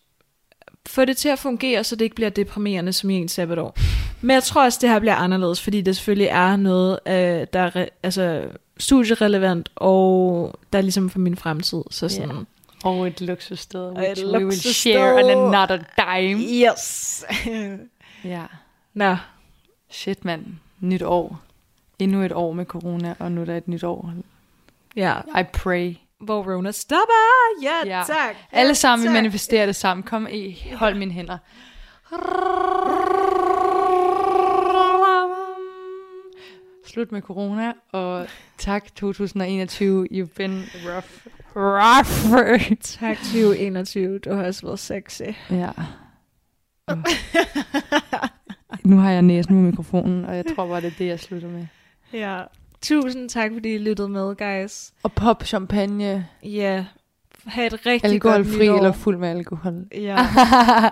[0.87, 3.77] få det til at fungere, så det ikke bliver deprimerende som i en sabbatår.
[4.21, 7.59] Men jeg tror også, det her bliver anderledes, fordi det selvfølgelig er noget, øh, der
[7.59, 8.43] er re- altså,
[8.77, 11.81] studierelevant, og der er ligesom for min fremtid.
[11.91, 12.35] Så sådan, Ja.
[12.85, 16.39] Og et luksussted, et which we will share on another dime.
[16.41, 17.25] Yes!
[18.23, 18.45] Ja,
[18.93, 19.15] Nå,
[19.89, 20.45] shit mand.
[20.79, 21.41] Nyt år.
[21.99, 24.13] Endnu et år med corona, og nu er der et nyt år.
[24.95, 25.13] ja.
[25.39, 25.95] I pray.
[26.19, 27.63] Hvor Rona stopper!
[27.63, 27.97] Ja, Ja.
[27.97, 28.03] ja.
[28.07, 28.35] tak!
[28.51, 29.13] Alle ja, sammen tak.
[29.13, 30.03] manifestere det sammen.
[30.03, 31.37] Kom i, hold mine hænder.
[36.85, 40.07] Slut med corona, og tak 2021.
[40.11, 41.27] You've been rough.
[41.55, 42.71] Rough.
[42.99, 45.21] Tak 2021, du har også været sexy.
[45.51, 45.69] Ja.
[48.83, 51.47] nu har jeg næsen med mikrofonen, og jeg tror bare, det er det, jeg slutter
[51.47, 51.65] med.
[52.13, 52.41] Ja.
[52.81, 54.93] Tusind tak, fordi I lyttede med, guys.
[55.03, 56.27] Og pop champagne.
[56.43, 56.85] Ja,
[57.45, 58.77] ha' et rigtig Alkoholfri godt nytår.
[58.77, 59.85] eller fuld med alkohol.
[59.95, 60.17] Ja.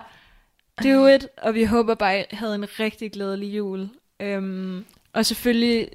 [0.84, 3.90] Do it, og vi håber bare, I havde en rigtig glædelig jul.
[4.38, 5.88] Um, og selvfølgelig,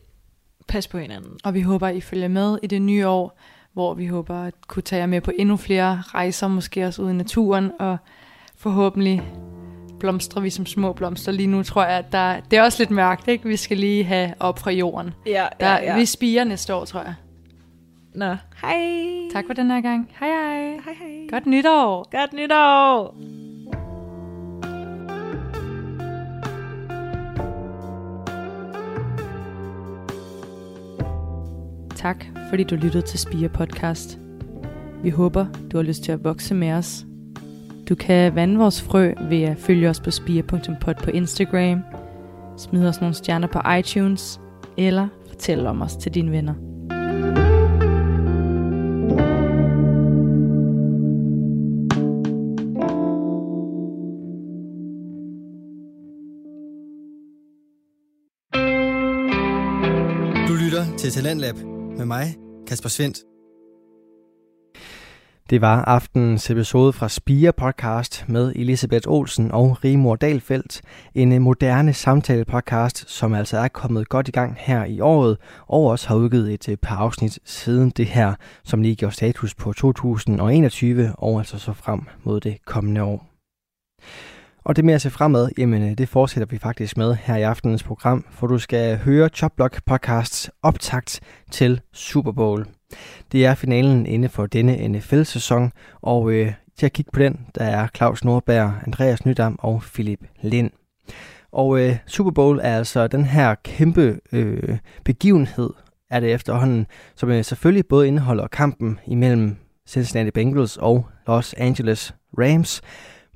[0.68, 1.38] pas på hinanden.
[1.44, 3.38] Og vi håber, I følger med i det nye år,
[3.78, 7.10] hvor vi håber at kunne tage jer med på endnu flere rejser, måske også ud
[7.10, 7.96] i naturen, og
[8.56, 9.22] forhåbentlig
[10.00, 11.32] blomstrer vi som små blomster.
[11.32, 13.48] Lige nu tror jeg, at der, det er også lidt mørkt, ikke?
[13.48, 15.14] Vi skal lige have op fra jorden.
[15.26, 17.14] Ja, Der, Vi spiger næste år, tror jeg.
[18.14, 19.30] Nå, hej.
[19.32, 20.10] Tak for den her gang.
[20.20, 20.70] Hej hej.
[20.70, 21.26] Hej, hej.
[21.30, 22.18] Godt nytår.
[22.18, 23.14] Godt nytår.
[31.98, 34.18] Tak, fordi du lyttede til Spire Podcast.
[35.02, 37.06] Vi håber, du har lyst til at vokse med os.
[37.88, 41.80] Du kan vande vores frø ved at følge os på spire.pod på Instagram,
[42.56, 44.40] smide os nogle stjerner på iTunes,
[44.76, 46.54] eller fortælle om os til dine venner.
[60.48, 62.36] Du lytter til Talentlab med mig,
[62.66, 63.18] Kasper Svendt.
[65.50, 70.82] Det var aftenens episode fra Spire Podcast med Elisabeth Olsen og Rimor Dalfeldt.
[71.14, 75.36] En moderne samtale-podcast, som altså er kommet godt i gang her i året,
[75.66, 78.34] og også har udgivet et øh, par afsnit siden det her,
[78.64, 83.26] som lige gjorde status på 2021, og altså så frem mod det kommende år.
[84.68, 87.42] Og det med at se fremad, jamen øh, det fortsætter vi faktisk med her i
[87.42, 92.66] aftenens program, for du skal høre Chopblock Podcasts optakt til Super Bowl.
[93.32, 97.64] Det er finalen inde for denne NFL-sæson, og øh, til at kigge på den, der
[97.64, 100.70] er Claus Nordberg, Andreas Nydam og Philip Lind.
[101.52, 105.70] Og øh, Super Bowl er altså den her kæmpe øh, begivenhed,
[106.10, 109.56] er det efterhånden, som øh, selvfølgelig både indeholder kampen imellem
[109.86, 112.82] Cincinnati Bengals og Los Angeles Rams,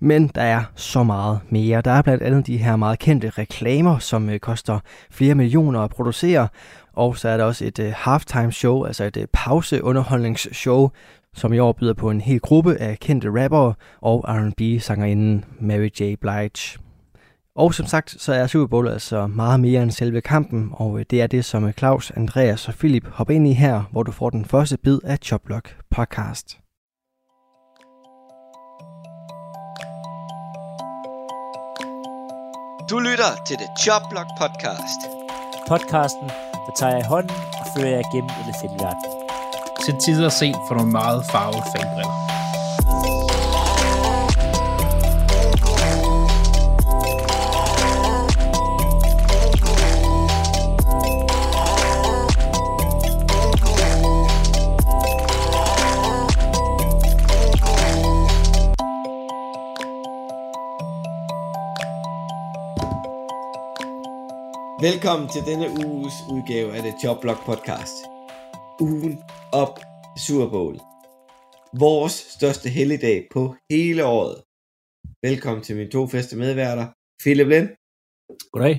[0.03, 1.81] men der er så meget mere.
[1.81, 4.79] Der er blandt andet de her meget kendte reklamer, som øh, koster
[5.11, 6.49] flere millioner at producere.
[6.93, 10.89] Og så er der også et øh, halftime show, altså et øh, pauseunderholdningsshow,
[11.35, 16.15] som i år byder på en hel gruppe af kendte rappere og R&B-sangerinden Mary J.
[16.21, 16.79] Blige.
[17.57, 21.05] Og som sagt, så er Super Bowl altså meget mere end selve kampen, og øh,
[21.11, 24.13] det er det, som øh, Claus, Andreas og Philip hopper ind i her, hvor du
[24.13, 26.62] får den første bid af Choplock podcast.
[32.93, 35.01] Du lytter til The Choplock Podcast.
[35.69, 36.29] Podcasten,
[36.65, 39.05] der tager jeg i hånden og fører jer igennem elefantverden.
[39.85, 42.13] til tider set for nogle meget farvede fanbriller.
[64.89, 67.97] Velkommen til denne uges udgave af det Jobblock Podcast.
[68.89, 69.15] Ugen
[69.63, 69.75] op
[70.27, 70.77] Super Bowl.
[71.85, 74.37] Vores største helligdag på hele året.
[75.27, 76.87] Velkommen til mine to faste medværter,
[77.23, 77.69] Philip Lind
[78.53, 78.77] Goddag.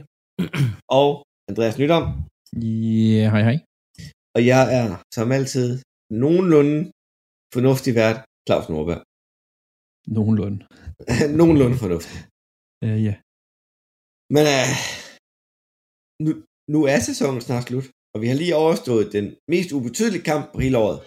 [0.99, 1.09] og
[1.49, 2.03] Andreas Nydom.
[3.15, 3.57] Ja, hej hej.
[4.35, 5.67] Og jeg er som altid
[6.23, 6.77] nogenlunde
[7.53, 9.01] fornuftig vært, Claus Nordberg.
[10.15, 10.59] Nogenlunde.
[11.39, 12.17] nogenlunde fornuftig.
[12.85, 13.15] Uh, ja.
[14.35, 15.02] Men uh,
[16.19, 16.33] nu,
[16.69, 17.83] nu er sæsonen snart slut,
[18.15, 20.99] og vi har lige overstået den mest ubetydelige kamp på hele året.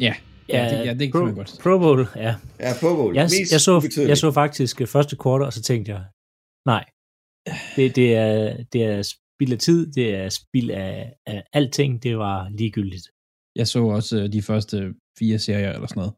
[0.00, 0.14] Ja,
[0.48, 1.58] ja, det, ja, det kan Pro, man godt.
[1.62, 2.34] Pro Bowl, ja.
[2.60, 3.14] Ja, Pro Bowl.
[3.14, 6.04] Jeg, mest jeg, så, jeg så faktisk øh, første kvartal, og så tænkte jeg,
[6.66, 6.84] nej,
[7.76, 12.18] det, det, er, det er spild af tid, det er spild af, af alting, det
[12.18, 13.06] var ligegyldigt.
[13.56, 16.14] Jeg så også øh, de første fire serier eller sådan noget.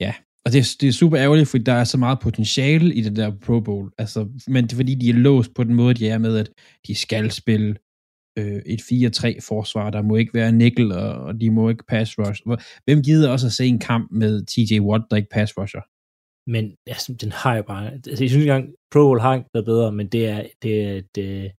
[0.00, 3.00] Ja, og det, er- det er super ærgerligt, fordi der er så meget potentiale i
[3.00, 3.90] det der Pro Bowl.
[3.98, 6.50] Altså, men det er fordi, de er låst på den måde, de er med, at
[6.86, 7.76] de skal spille
[8.38, 9.90] øh, et 4-3 forsvar.
[9.90, 12.42] Der må ikke være nickel, og, og de må ikke pass rush.
[12.84, 15.82] Hvem gider også at se en kamp med TJ Watt, der ikke pass rusher?
[16.50, 19.64] Men altså, den har jeg bare, altså, jeg synes ikke engang, Pro Bowl har været
[19.64, 21.52] bedre, men det er, det er, det,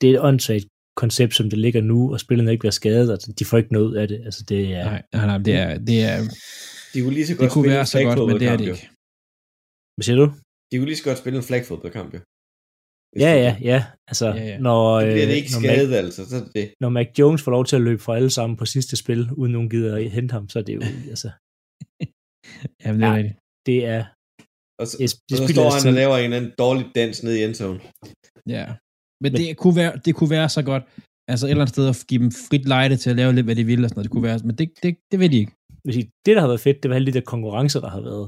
[0.00, 0.66] det er et åndssvagt
[1.04, 3.92] koncept, som det ligger nu, og spillerne ikke bliver skadet, og de får ikke noget
[4.00, 4.18] af det.
[4.28, 6.16] Altså, det er, Nej, nej, nej, det er, det er,
[6.94, 8.56] De kunne lige så godt det kunne spille være en så godt, men det er
[8.60, 8.72] det jo.
[8.74, 8.86] ikke.
[9.96, 10.26] hvad siger du?
[10.70, 12.20] De kunne lige så godt spille en flagfodboldkamp, jo.
[13.12, 13.78] Hvis Ja, ja, ja.
[14.10, 14.58] Altså, Ja, ja.
[14.66, 16.20] når, Så bliver det øh, ikke når Mac- skadet, altså.
[16.32, 16.66] Så det det.
[16.82, 19.52] når Mac Jones får lov til at løbe for alle sammen på sidste spil, uden
[19.52, 20.82] nogen gider at hente ham, så er det jo,
[21.14, 21.28] altså,
[22.84, 23.16] Jamen, det er Ja.
[23.16, 23.36] rigtigt.
[23.68, 24.02] det er,
[24.80, 26.84] Og så, det, og det så spilder står han og laver en eller anden dårlig
[26.94, 27.80] dans nede i endzone.
[28.56, 28.66] Ja.
[29.22, 30.84] Men, Men- det, kunne være, det kunne være så godt,
[31.32, 33.56] altså et eller andet sted at give dem frit lejde til at lave lidt, hvad
[33.60, 34.04] de vil og sådan noget.
[34.08, 35.52] Det kunne være, men det, det, det vil de ikke.
[35.96, 38.26] sige, det, der har været fedt, det var alle de der konkurrencer, der har været.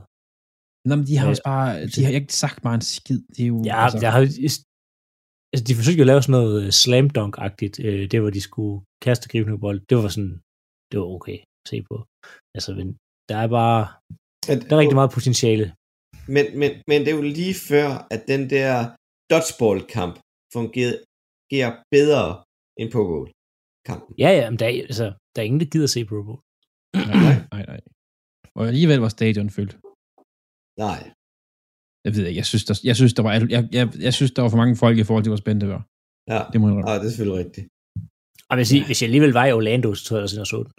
[0.89, 1.31] Nå, men de har Ja.
[1.31, 3.21] også bare, de har ikke sagt bare en skid.
[3.35, 4.21] Det er jo, Ja, altså, jeg har,
[5.53, 8.41] altså, de forsøgte jo at lave sådan noget øh, slam dunk-agtigt, øh, det hvor de
[8.49, 8.77] skulle
[9.07, 9.81] kaste gribende bold.
[9.89, 10.35] Det var sådan,
[10.91, 11.97] det var okay at se på.
[12.57, 12.89] Altså, men
[13.29, 13.83] der er bare,
[14.49, 15.67] Men, der er rigtig meget potentiale.
[16.35, 18.73] men, men, men det er jo lige før, at den der
[19.31, 20.15] dodgeball-kamp
[20.57, 22.25] fungerer bedre
[22.81, 23.29] end på goal
[23.89, 24.11] kampen.
[24.25, 26.41] Ja, ja, men der er, altså, der er ingen, der gider at se Pro Bowl.
[26.95, 27.81] nej, nej, nej.
[28.59, 29.75] Og alligevel var stadion fyldt.
[30.87, 31.01] Nej.
[32.05, 34.31] Jeg ved ikke, jeg synes, der, jeg synes, der var, alt- jeg, jeg, jeg synes,
[34.37, 35.83] der var for mange folk i forhold til, hvor spændte det var.
[36.33, 36.91] Ja, Det må jeg indrømme.
[36.91, 37.67] ja det er selvfølgelig rigtigt.
[38.51, 40.59] Og hvis, I, hvis jeg alligevel var i Orlando, så tror jeg også, jeg så
[40.69, 40.75] den.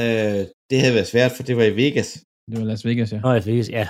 [0.00, 2.08] Øh, det havde været svært, for det var i Vegas.
[2.50, 3.18] Det var Las Vegas, ja.
[3.24, 3.86] Nå, jeg fik, ja.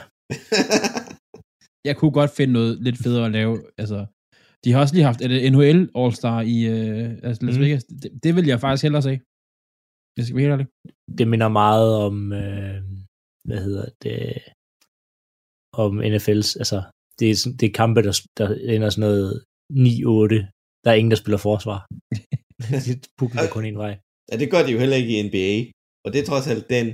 [1.88, 3.54] Jeg kunne godt finde noget lidt federe at lave.
[3.82, 3.98] Altså,
[4.66, 7.64] de har også lige haft et NHL All-Star i øh, altså Las Mhm.
[7.64, 7.84] Vegas.
[7.84, 9.14] Det, det vil jeg faktisk hellere se.
[10.16, 10.66] Jeg skal være helt ærlig.
[11.18, 12.76] Det minder meget om, øh,
[13.48, 14.16] hvad hedder det,
[15.84, 16.78] om NFL's, altså,
[17.18, 20.38] det er, sådan- det er kampe, der, der ender sådan noget 9-8.
[20.84, 21.78] Der er ingen, der spiller forsvar.
[22.86, 23.92] det publikum kun en vej.
[24.30, 25.48] ja, det gør de jo heller ikke i NBA.
[26.04, 26.86] Og det er trods alt den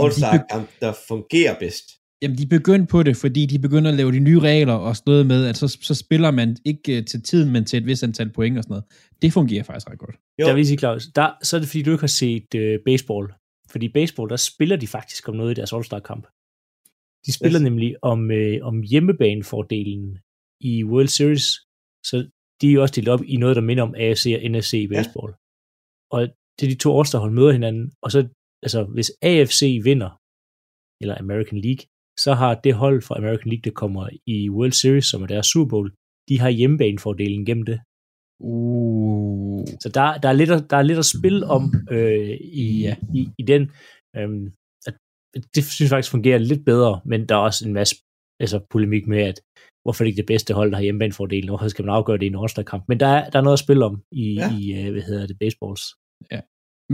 [0.00, 1.86] All-Star-kamp, der fungerer bedst.
[2.22, 5.10] Jamen, de begyndte på det, fordi de begynder at lave de nye regler og sådan
[5.10, 8.02] noget med, at så, så spiller man ikke øh, til tiden, men til et vis
[8.02, 8.84] antal point og sådan noget.
[9.22, 10.16] Det fungerer faktisk ret godt.
[10.40, 10.44] Jo.
[10.46, 12.78] Der vil jeg sige, Claus, der, så er det fordi, du ikke har set øh,
[12.84, 13.26] baseball.
[13.72, 16.24] Fordi baseball, der spiller de faktisk om noget i deres All-Star-kamp.
[17.26, 17.68] De spiller Yes.
[17.68, 20.18] nemlig om, øh, om hjemmebanefordelen
[20.70, 21.46] i World Series.
[22.08, 22.16] Så
[22.60, 24.88] de er jo også delt op i noget, der minder om AFC og NFC i
[24.94, 25.30] baseball.
[25.32, 25.36] Ja.
[26.14, 26.20] Og
[26.56, 27.84] det er de to All-Star-hold møder hinanden.
[28.04, 28.20] Og så,
[28.64, 30.10] altså, hvis AFC vinder,
[31.02, 31.82] eller American League,
[32.24, 35.46] så har det hold fra American League, der kommer i World Series, som er deres
[35.46, 35.88] Super Bowl,
[36.28, 37.78] de har hjemmebanefordelen gennem det.
[38.40, 39.64] Uh.
[39.82, 42.30] Så der, der, er lidt at, der er lidt at spille om øh,
[42.64, 42.88] i, Ja.
[42.88, 42.96] ja.
[43.14, 43.62] i, i den.
[44.16, 44.44] Øhm,
[44.88, 44.94] at,
[45.54, 47.94] det synes jeg faktisk fungerer lidt bedre, men der er også en masse
[48.42, 49.38] altså, polemik med, at
[49.84, 52.32] hvorfor det ikke det bedste hold, der har hjemmebanefordelen, hvorfor skal man afgøre det i
[52.32, 52.84] en All-Star-kamp?
[52.88, 54.48] Men der er, der er noget at spille om i, Ja.
[54.48, 54.58] ja.
[54.58, 55.82] i øh, hvad hedder det, baseballs.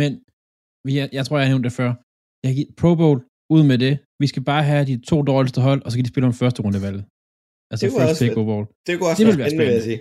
[0.00, 0.10] Men
[0.88, 1.90] vi er, jeg tror, jeg har nævnt det før.
[2.42, 3.18] Jeg har givet Pro Bowl
[3.54, 3.94] ud med det.
[4.24, 6.60] Vi skal bare have de to dårligste hold, og så kan de spille om første
[6.66, 7.02] rundevalget.
[7.70, 8.66] Altså Det first pick være- overall.
[8.86, 10.00] Det kunne også Det være være spændende, vil jeg sige.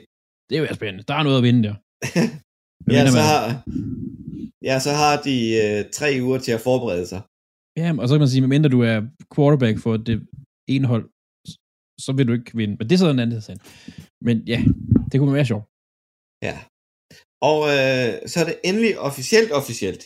[0.50, 1.04] Det er jo spændende.
[1.10, 1.76] Der er noget at vinde der.
[2.96, 3.42] Ja, så har,
[4.70, 7.22] ja, så har de øh, tre uger til at forberede sig.
[7.82, 8.98] Ja, og så kan man sige, medmindre du er
[9.36, 10.16] quarterback for det
[10.74, 11.06] ene hold,
[12.06, 12.76] så vil du ikke vinde.
[12.78, 13.58] Men det er så en anden sag.
[14.28, 14.60] Men ja,
[15.12, 15.66] det kunne være sjovt.
[16.48, 16.56] Ja.
[17.50, 20.02] Og øh, så er det endelig officielt officielt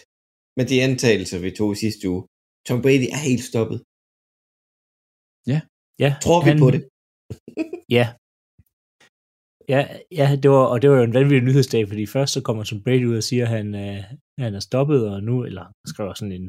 [0.57, 2.22] med de antagelser, vi tog i sidste uge.
[2.68, 3.78] Tom Brady er helt stoppet.
[6.03, 6.81] Ja, Tror vi på det?
[7.97, 8.05] Ja.
[9.73, 9.81] Ja,
[10.19, 12.83] ja det var, og det var jo en vanvittig nyhedsdag, fordi først så kommer Tom
[12.83, 13.99] Brady ud og siger, at han, øh,
[14.43, 16.45] han er stoppet, og nu, eller skriver sådan en,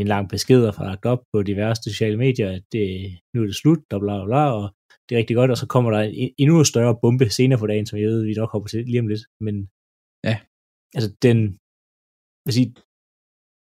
[0.00, 2.86] en lang besked og lagt op på diverse sociale medier, at det,
[3.34, 4.64] nu er det slut, og bla bla bla, og
[5.06, 7.86] det er rigtig godt, og så kommer der en endnu større bombe senere på dagen,
[7.86, 9.56] som jeg ved, vi nok hopper til lige om lidt, men
[10.28, 10.36] Ja.
[10.96, 11.38] altså den,
[12.42, 12.70] hvad sige,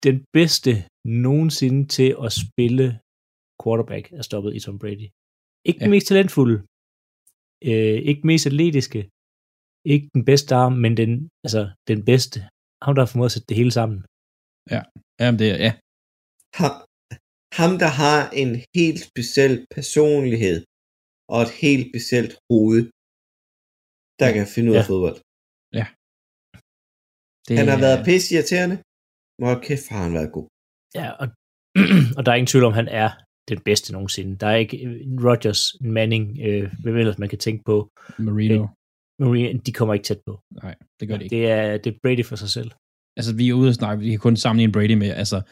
[0.06, 0.72] den bedste
[1.26, 2.86] nogensinde til at spille
[3.62, 5.06] quarterback er stoppet i Tom Brady.
[5.68, 5.84] Ikke ja.
[5.84, 5.94] den Ja.
[5.96, 6.56] mest talentfulde,
[7.70, 9.00] øh, ikke den mest atletiske,
[9.92, 11.10] ikke den bedste arm, men den,
[11.46, 12.38] altså, den bedste.
[12.84, 13.98] Ham, der har formået at sætte det hele sammen.
[15.20, 15.72] Jamen, det er, ja.
[16.60, 16.72] Ham,
[17.60, 20.58] ham, der har en helt speciel personlighed
[21.34, 22.82] og et helt specielt hoved,
[24.20, 24.88] der kan finde ud af Ja.
[24.92, 25.18] fodbold.
[27.46, 28.76] Det, Han har været pisse irriterende,
[29.38, 30.46] men hold kæft, har han været god.
[31.00, 31.26] Ja, og,
[32.16, 33.08] og der er ingen tvivl om, han er
[33.48, 34.36] den bedste nogensinde.
[34.36, 37.90] Der er ikke en Rodgers, Manning, øh, hvem ellers man kan tænke på.
[38.18, 38.66] Marino.
[39.20, 40.40] Maria, de kommer ikke tæt på.
[40.62, 41.36] Nej, det gør det ikke.
[41.36, 42.70] Det er, det er Brady for sig selv.
[43.16, 45.42] Altså, vi er ude at snakke, vi kan kun sammenligne Brady med, altså,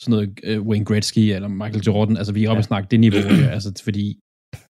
[0.00, 2.16] sådan noget uh, Wayne Gretzky eller Michael Jordan.
[2.16, 2.58] Altså, vi er oppe Ja.
[2.58, 4.18] at snakke det niveau her, altså, fordi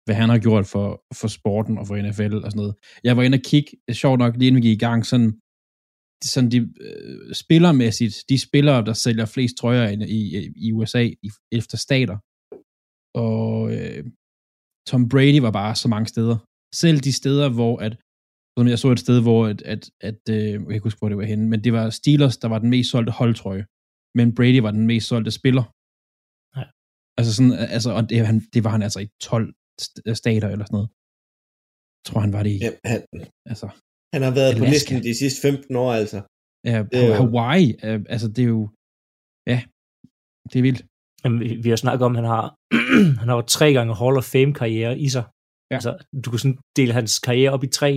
[0.05, 2.75] hvad han har gjort for, for sporten og for NFL og sådan noget.
[3.03, 5.29] Jeg var inde og kigge, sjovt nok, lige inden vi gik i gang, sådan,
[6.23, 11.29] sådan de øh, spillermæssigt, de spillere, der sælger flest trøjer i, i, i USA i,
[11.51, 12.17] efter stater.
[13.25, 14.01] Og øh,
[14.89, 16.37] Tom Brady var bare så mange steder.
[16.83, 17.93] Selv de steder, hvor at,
[18.57, 21.09] som jeg så et sted, hvor at, at, at øh, jeg kan ikke huske, hvor
[21.09, 23.63] det var henne, men det var Steelers, der var den mest solgte holdtrøje.
[24.17, 25.65] Men Brady var den mest solgte spiller.
[26.57, 26.63] Ja.
[27.19, 29.53] Altså sådan, altså, og det, han, det var han altså i 12
[29.83, 30.89] st- stater eller sådan noget.
[31.99, 32.99] Jeg tror, han var det i, Ja, han,
[33.51, 33.67] altså,
[34.13, 34.75] han har været på Alaska.
[34.75, 36.19] listen de sidste 15 år, altså.
[36.71, 38.61] ja, Det er jo- Hawaii, øh, altså det er jo,
[39.53, 39.59] ja,
[40.49, 40.81] det er vildt.
[41.23, 42.45] Jamen, vi, vi har snakket om, at han har,
[43.21, 45.25] han har jo tre gange Hall of Fame karriere i sig.
[45.71, 45.75] Ja.
[45.77, 45.91] Altså,
[46.23, 47.91] du kan sådan dele hans karriere op i tre,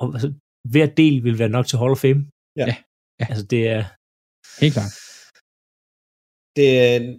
[0.00, 0.28] og altså,
[0.72, 2.22] hver del vil være nok til Hall of Fame.
[2.60, 2.66] Ja.
[2.70, 2.76] Ja.
[3.20, 3.26] Ja.
[3.32, 3.82] Altså, det er,
[4.62, 4.92] Helt klart.
[6.56, 7.18] Det, er-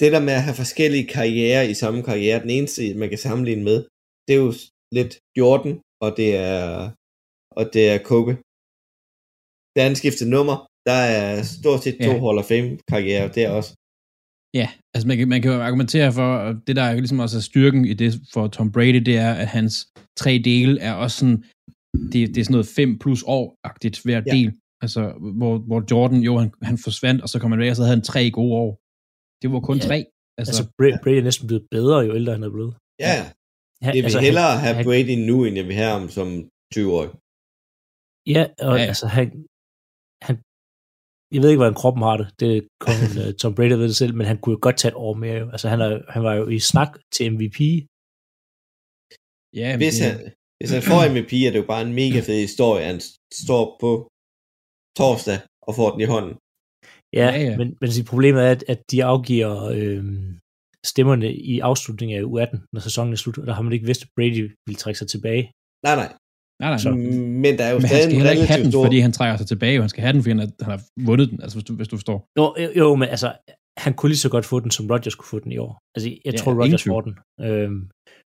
[0.00, 3.64] det der med at have forskellige karrierer i samme karriere, den eneste, man kan sammenligne
[3.70, 3.78] med,
[4.26, 4.52] det er jo
[4.98, 5.74] lidt Jordan,
[6.04, 6.64] og det er,
[7.58, 8.32] og det er Kobe.
[9.74, 10.56] Da han skiftede nummer,
[10.88, 11.26] der er
[11.58, 12.22] stort set to Ja.
[12.24, 13.70] Hall of Fame karrierer der også.
[14.54, 17.36] Ja, altså man kan, man kan jo argumentere for, og det der er ligesom også
[17.36, 21.16] er styrken i det for Tom Brady, det er, at hans tre dele er også
[21.18, 21.44] sådan,
[22.12, 24.22] det, det er sådan noget 5 plus år-agtigt hver Ja.
[24.26, 24.32] ja.
[24.36, 24.52] del.
[24.82, 25.02] Altså,
[25.38, 27.96] hvor, hvor Jordan, jo, han, han forsvandt, og så kom han væk, og så havde
[27.96, 28.70] han tre gode år.
[29.42, 29.82] Det var kun Ja.
[29.88, 29.98] tre.
[30.38, 32.74] Altså, altså, Bra- Brady er næsten blevet bedre, jo ældre han er blevet.
[33.06, 33.14] Ja,
[33.84, 36.28] Han, jeg vil altså, hellere han, have Brady nu, end jeg vil have ham som
[36.74, 37.10] 20-årig.
[38.34, 38.82] Ja, og Ja.
[38.82, 38.88] ja.
[38.92, 39.26] altså han,
[41.32, 44.14] jeg ved ikke, hvordan kroppen har det, det kun uh, Tom Brady ved det selv,
[44.14, 45.38] men han kunne jo godt tage et år mere.
[45.42, 45.50] Jo.
[45.50, 47.58] Altså han, er, han var jo i snak til MVP.
[49.60, 50.14] Ja, Hvis han,
[50.58, 52.84] hvis han får MVP, er det jo bare en mega fed historie.
[52.84, 53.00] Han
[53.44, 53.90] står på
[54.98, 56.34] torsdag og får den i hånden.
[57.12, 57.56] Ja, Ja, ja.
[57.56, 60.04] Men, men problemet er, at, at de afgiver øh,
[60.92, 64.02] stemmerne i afslutningen af U18, når sæsonen er slut, og der har man ikke vidst,
[64.02, 65.52] at Brady ville trække sig tilbage.
[65.86, 66.10] Nej, nej.
[66.62, 66.78] Nej, nej.
[66.84, 66.90] Så-
[67.44, 68.84] Men der er jo Men han stadig skal en heller ikke have relativt den, stor...
[68.86, 70.82] fordi han trækker sig tilbage, og han skal have den, fordi han har, han har
[71.08, 72.18] vundet den, altså hvis du, hvis du forstår.
[72.38, 72.44] Jo,
[72.80, 73.28] jo, men altså,
[73.84, 75.72] han kunne lige så godt få den, som Rodgers kunne få den i år.
[75.96, 77.14] Altså, jeg Ja, tror, Rodgers får den.
[77.46, 77.80] Øhm,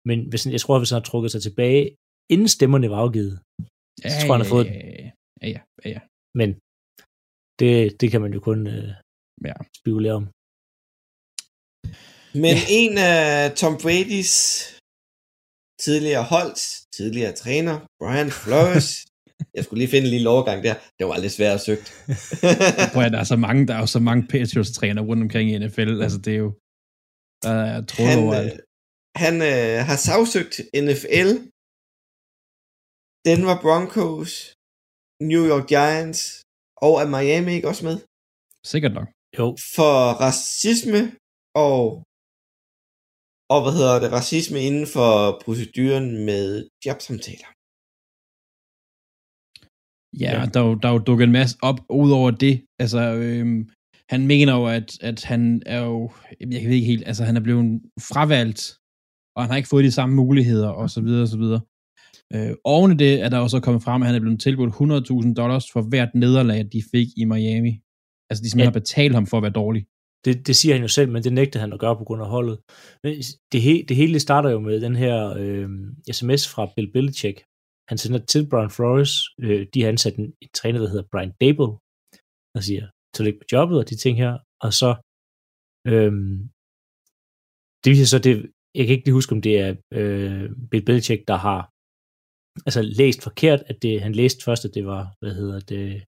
[0.09, 1.83] men hvis, han- jeg tror, hvis han har trukket sig tilbage,
[2.33, 3.33] inden stemmerne var afgivet,
[4.03, 4.71] Ja, Så tror jeg, han har fået ja,
[5.47, 5.99] ja, ja, ja, ja.
[6.39, 6.49] men
[7.59, 8.89] det, det kan man jo kun øh,
[9.49, 9.53] Ja.
[9.79, 10.25] spekulere om.
[12.43, 14.33] Men en af Tom Brady's
[15.85, 16.61] tidligere holds,
[16.97, 18.87] tidligere træner, Brian Flores,
[19.55, 21.87] jeg skulle lige finde en lille overgang der, det var lidt svært at søgt.
[22.93, 25.57] Prøv at der er så mange, der er jo så mange Patriots-træner rundt omkring i
[25.63, 26.51] NFL, altså det er jo,
[27.45, 28.53] der er tråd han, overalt.
[28.53, 28.59] øh,
[29.23, 30.55] han øh, har sagsøgt
[30.87, 31.29] NFL,
[33.27, 34.31] Denver Broncos,
[35.31, 36.21] New York Giants,
[36.85, 37.97] og er Miami ikke også med?
[38.73, 39.07] Sikkert nok.
[39.37, 39.93] Jo, For
[40.25, 41.01] racisme
[41.67, 41.81] og,
[43.49, 47.49] og hvad hedder det, racisme inden for proceduren med jobsamtaler.
[50.23, 50.45] Ja, Ja.
[50.53, 52.65] Der, er jo, der er jo dukket en masse op ud over det.
[52.79, 53.69] Altså, øhm,
[54.09, 57.41] han mener jo, at, at han er jo, jeg ved ikke helt, altså han er
[57.47, 57.81] blevet
[58.11, 58.61] fravalgt,
[59.35, 61.61] og han har ikke fået de samme muligheder, og så videre, og så videre.
[62.33, 64.73] Øh, oven i det er der jo så kommet frem, at han er blevet tilbudt
[64.73, 67.73] 100.000 dollars for hvert nederlag, de fik i Miami.
[68.29, 68.65] Altså, de simpelthen Ja.
[68.73, 69.81] har betalt ham for at være dårlig
[70.25, 72.29] det, det siger han jo selv, men det nægter han at gøre på grund af
[72.35, 72.57] holdet.
[73.03, 73.11] Men
[73.51, 75.69] det, he, det hele starter jo med den her øh,
[76.11, 77.37] sms fra Bill Belichick.
[77.89, 79.11] Han sender til Brian Flores,
[79.45, 81.71] øh, de har ansat en, en træner, der hedder Brian Dable,
[82.53, 84.33] der siger, tillykke på jobbet og de ting her,
[84.65, 84.91] og så
[85.91, 86.13] øh,
[87.83, 88.33] det viser så, det,
[88.77, 89.69] jeg kan ikke lige huske, om det er
[89.99, 91.59] øh, Bill Belichick, der har
[92.67, 96.03] altså læst forkert, at det, han læste først, at det var, hvad hedder det,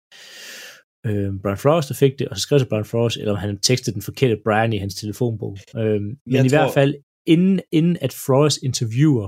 [1.08, 3.60] øh, Brian Flores, der fik det, og så skrev til Brian Flores, eller om han
[3.60, 5.58] tekstede den forkerte Brian i hans telefonbog.
[5.78, 6.96] Øh, men Jeg i tror- hvert fald,
[7.34, 9.28] inden, inden at Flores interviewer,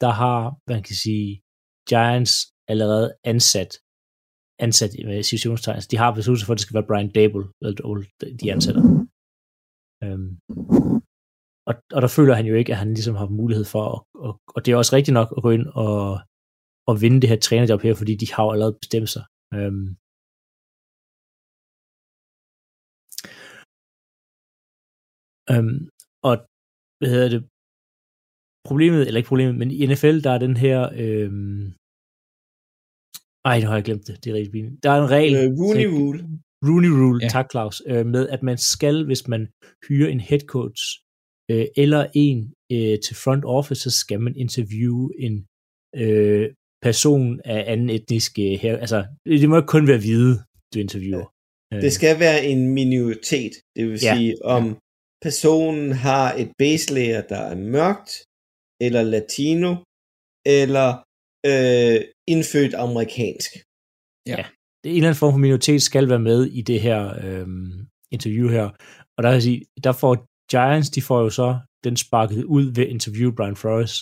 [0.00, 0.40] der har,
[0.72, 1.40] man kan sige,
[1.88, 2.34] Giants
[2.68, 3.70] allerede ansat,
[4.66, 5.80] ansat med situationstegn.
[5.90, 7.44] De har besluttet sig for, at det skal være Brian Dable,
[8.40, 8.82] de ansætter.
[10.04, 10.30] Øhm,
[11.68, 14.40] og, og der føler han jo ikke, at han ligesom har mulighed for, at, og,
[14.54, 16.20] og det er også rigtigt nok at gå ind og,
[16.88, 19.24] og vinde det her trænerjob her, fordi de har jo allerede bestemt sig.
[19.54, 19.86] Øhm,
[25.50, 25.78] øhm,
[26.28, 26.34] og
[26.98, 27.42] hvad hedder det,
[28.68, 31.64] problemet, eller ikke problemet, men i NFL, der er den her, øhm,
[33.50, 34.82] ej, nu har jeg glemt det, det er rigtig pinligt.
[34.84, 36.20] Der er en regel, Øh, Rooney så- Rule.
[36.68, 37.24] Rooney Rule, Ja.
[37.26, 37.28] ja.
[37.36, 39.42] tak Claus, øh, med at man skal, hvis man
[39.88, 40.82] hyrer en head coach
[41.50, 42.38] øh, eller en
[42.74, 45.34] øh, til front office, så skal man interviewe en
[46.02, 46.44] øh,
[46.86, 48.74] person af anden etnisk øh, her.
[48.84, 50.34] Altså, det må ikke kun være hvide,
[50.74, 51.26] du interviewer.
[51.72, 54.14] Øh, Det skal være en minoritet, det vil Ja.
[54.16, 54.64] sige, om
[55.22, 58.10] personen har et base layer, der er mørkt,
[58.86, 59.70] eller latino,
[60.60, 60.88] eller
[61.50, 61.98] øh,
[62.34, 63.50] indfødt amerikansk.
[64.80, 67.46] det er en eller anden form for minoritet skal være med i det her øh,
[68.16, 68.66] interview her.
[69.16, 70.14] Og der, vil jeg sige, der får
[70.52, 71.48] Giants, de får jo så
[71.84, 73.94] den sparket ud ved at interviewe Brian Flores.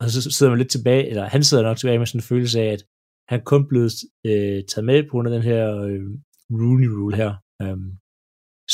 [0.00, 2.60] Og så sidder man lidt tilbage, eller han sidder nok tilbage med sådan en følelse
[2.60, 2.82] af, at
[3.32, 3.92] han kun blevet
[4.26, 6.04] øh, taget med på grund af den her øh,
[6.60, 7.32] Rooney Rule her,
[7.62, 7.78] øh,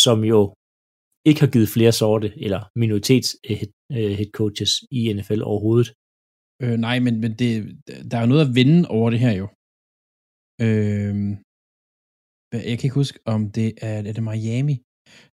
[0.04, 0.40] som jo
[1.28, 5.88] ikke har givet flere sorte eller minoritets øh, head, øh, head coaches i NFL overhovedet.
[6.62, 7.50] Øh, nej, men, men det,
[8.10, 9.46] der er jo noget at vinde over det her jo.
[10.66, 11.14] Øh,
[12.68, 14.74] jeg kan ikke huske, om det er, er det Miami.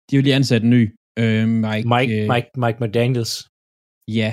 [0.06, 0.84] De har jo lige ansat en ny.
[1.22, 3.34] Øh, Mike, Mike, øh, Mike, Mike McDaniels.
[4.20, 4.32] Ja.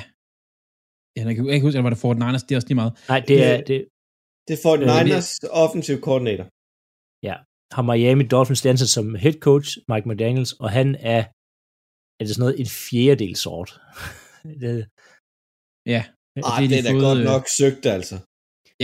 [1.16, 2.92] Jeg kan ikke huske, eller var det Fort Niners, det er også lige meget.
[3.12, 3.78] Nej, det er, Det- det,
[4.48, 5.28] Det får Øh, Niners
[5.64, 6.46] offensive coordinator.
[7.76, 11.22] har Miami Dolphins ansat som head coach, Mike McDaniels, og han er,
[12.19, 13.71] er det sådan noget, en fjerdedel sort.
[14.62, 14.73] det,
[15.95, 16.03] Ja.
[16.51, 18.16] Har det de er da godt øh, nok søgt, altså.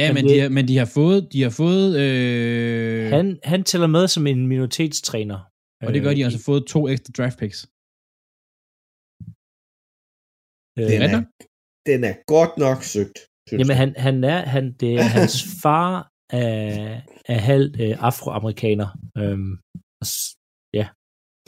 [0.01, 3.27] Ja, Men men, det- de har, men de har fået, de har fået, øh, han,
[3.53, 5.39] han tæller med som en minoritetstræner.
[5.87, 7.61] og det gør de Øh, altså fået to ekstra draft picks.
[10.79, 11.23] øh, Den er det?
[11.91, 13.19] den er godt nok søgt.
[13.59, 15.93] Jamen, han, han er, han, det er hans far
[16.43, 17.01] er,
[17.35, 18.89] er halvt øh, afroamerikaner.
[19.21, 19.53] Øhm,
[20.03, 20.07] og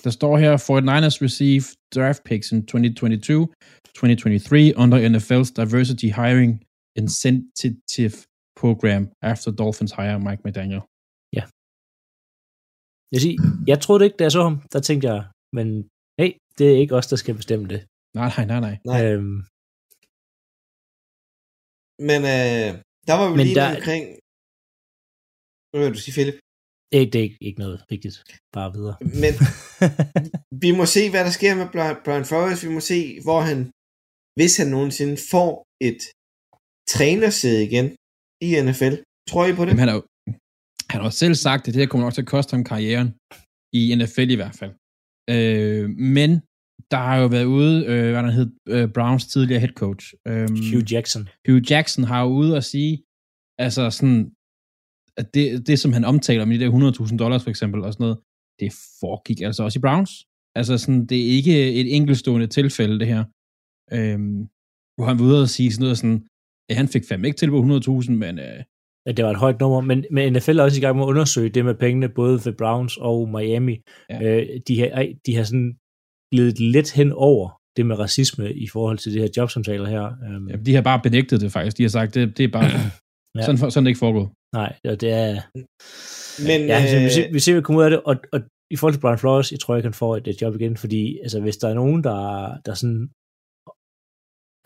[0.06, 3.48] der står her, 49ers receive draft picks in 2022,
[3.94, 6.52] 2023 under NFL's diversity hiring
[7.00, 8.16] incentive
[8.60, 9.02] program
[9.32, 10.82] after Dolphins hire Mike McDaniel.
[13.12, 13.36] Jeg, siger,
[13.70, 15.20] jeg troede ikke, da jeg så ham, der tænkte jeg,
[15.56, 15.66] men
[16.20, 17.80] hey, det er ikke os, der skal bestemme det.
[18.18, 18.74] Nej, nej, nej, nej.
[18.90, 19.00] Nej.
[19.08, 19.38] Øhm,
[22.08, 22.68] Men øh,
[23.08, 23.68] der var vi Men lige der...
[23.76, 24.02] omkring...
[25.70, 26.38] Hvad vil du sige, Philip?
[26.92, 28.16] Det, det er ikke, ikke noget vigtigt.
[28.56, 28.96] Bare videre.
[29.24, 29.32] Men
[30.64, 31.66] vi må se, hvad der sker med
[32.04, 32.64] Brian, Flores.
[32.66, 33.58] Vi må se, hvor han,
[34.38, 35.50] hvis han nogensinde får
[35.88, 36.00] et
[36.94, 37.86] trænersæde igen
[38.46, 38.94] i NFL.
[39.30, 39.70] Tror I på det?
[39.70, 40.08] Jamen, han, har, jo-
[40.92, 43.08] han har selv sagt, at det her kommer nok til at koste ham karrieren.
[43.80, 44.72] I NFL i hvert fald.
[45.34, 45.84] Øh,
[46.16, 46.30] men
[46.92, 50.04] der har jo været ude, øh, hvad han hed, øh, Browns tidligere head coach.
[50.28, 51.22] Øh, Hugh Jackson.
[51.46, 52.92] Hugh Jackson har jo ude at sige,
[53.58, 54.20] altså sådan,
[55.20, 58.04] at det, det som han omtaler med de der 100.000 dollars for eksempel, og sådan
[58.04, 58.18] noget,
[58.60, 60.12] det foregik altså også i Browns.
[60.58, 63.24] Altså sådan, det er ikke et enkeltstående tilfælde, det her.
[63.96, 64.38] Øhm,
[64.96, 66.26] hvor han var ude at sige sådan noget sådan,
[66.68, 68.62] ja, han fik fandme ikke til på 100.000, men øh,
[69.06, 71.08] Ja, det var et højt nummer, men, men NFL er også i gang med at
[71.08, 73.76] undersøge det med pengene, både ved Browns og Miami.
[74.10, 74.22] Ja.
[74.22, 75.76] Øh, de, har, de har sådan
[76.32, 80.04] glidet lidt hen over det med racisme i forhold til det her jobsamtaler her.
[80.04, 81.78] Øhm, ja, de har bare benægtet det faktisk.
[81.78, 82.70] De har sagt, det, det er bare,
[83.38, 83.44] Ja.
[83.46, 84.28] sådan, for- sådan er det ikke foregået.
[84.58, 85.32] Nej, og det er...
[86.48, 88.40] Men, Ja, altså, vi, øh, ser, vi ser, der kommer ud af det, og, og
[88.74, 91.02] i forhold til Brian Flores, jeg tror ikke, han får et, et job igen, fordi
[91.24, 92.20] altså, hvis der er nogen, der,
[92.66, 93.02] der sådan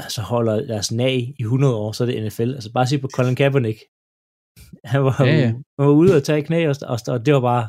[0.05, 2.51] altså holder deres nag i 100 år, så er det NFL.
[2.59, 3.79] Altså bare se på Colin Kaepernick.
[4.93, 5.47] Han var, Ja, ja,
[5.77, 7.64] han var ude og tage knæ, og, og, og det var bare,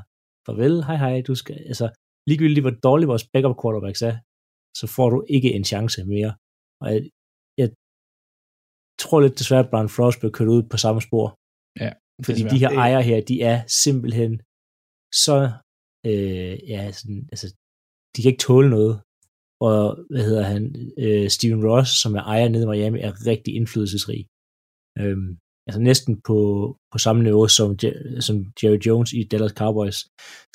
[0.45, 1.87] farvel, hej hej, du skal, altså
[2.29, 4.15] ligegyldigt hvor dårligt vores backup quarterbacks er,
[4.79, 6.31] så får du ikke en chance mere.
[6.81, 7.20] Og jeg, jeg
[9.03, 11.27] tror lidt desværre, at Brian Flores blev kørt ud på samme spor.
[11.83, 11.91] Ja,
[12.25, 14.31] Fordi de her ejere her, de er simpelthen
[15.25, 15.37] så,
[16.09, 17.47] øh, ja, sådan, altså,
[18.13, 18.95] de kan ikke tåle noget.
[19.67, 19.81] Og,
[20.11, 20.63] hvad hedder han,
[21.03, 24.21] øh, Steven Ross, som er ejer nede i Miami, er rigtig indflydelsesrig.
[25.01, 25.29] Øhm,
[25.67, 26.37] altså næsten på,
[26.91, 27.69] på samme niveau som,
[28.27, 29.97] som Jerry Jones i Dallas Cowboys.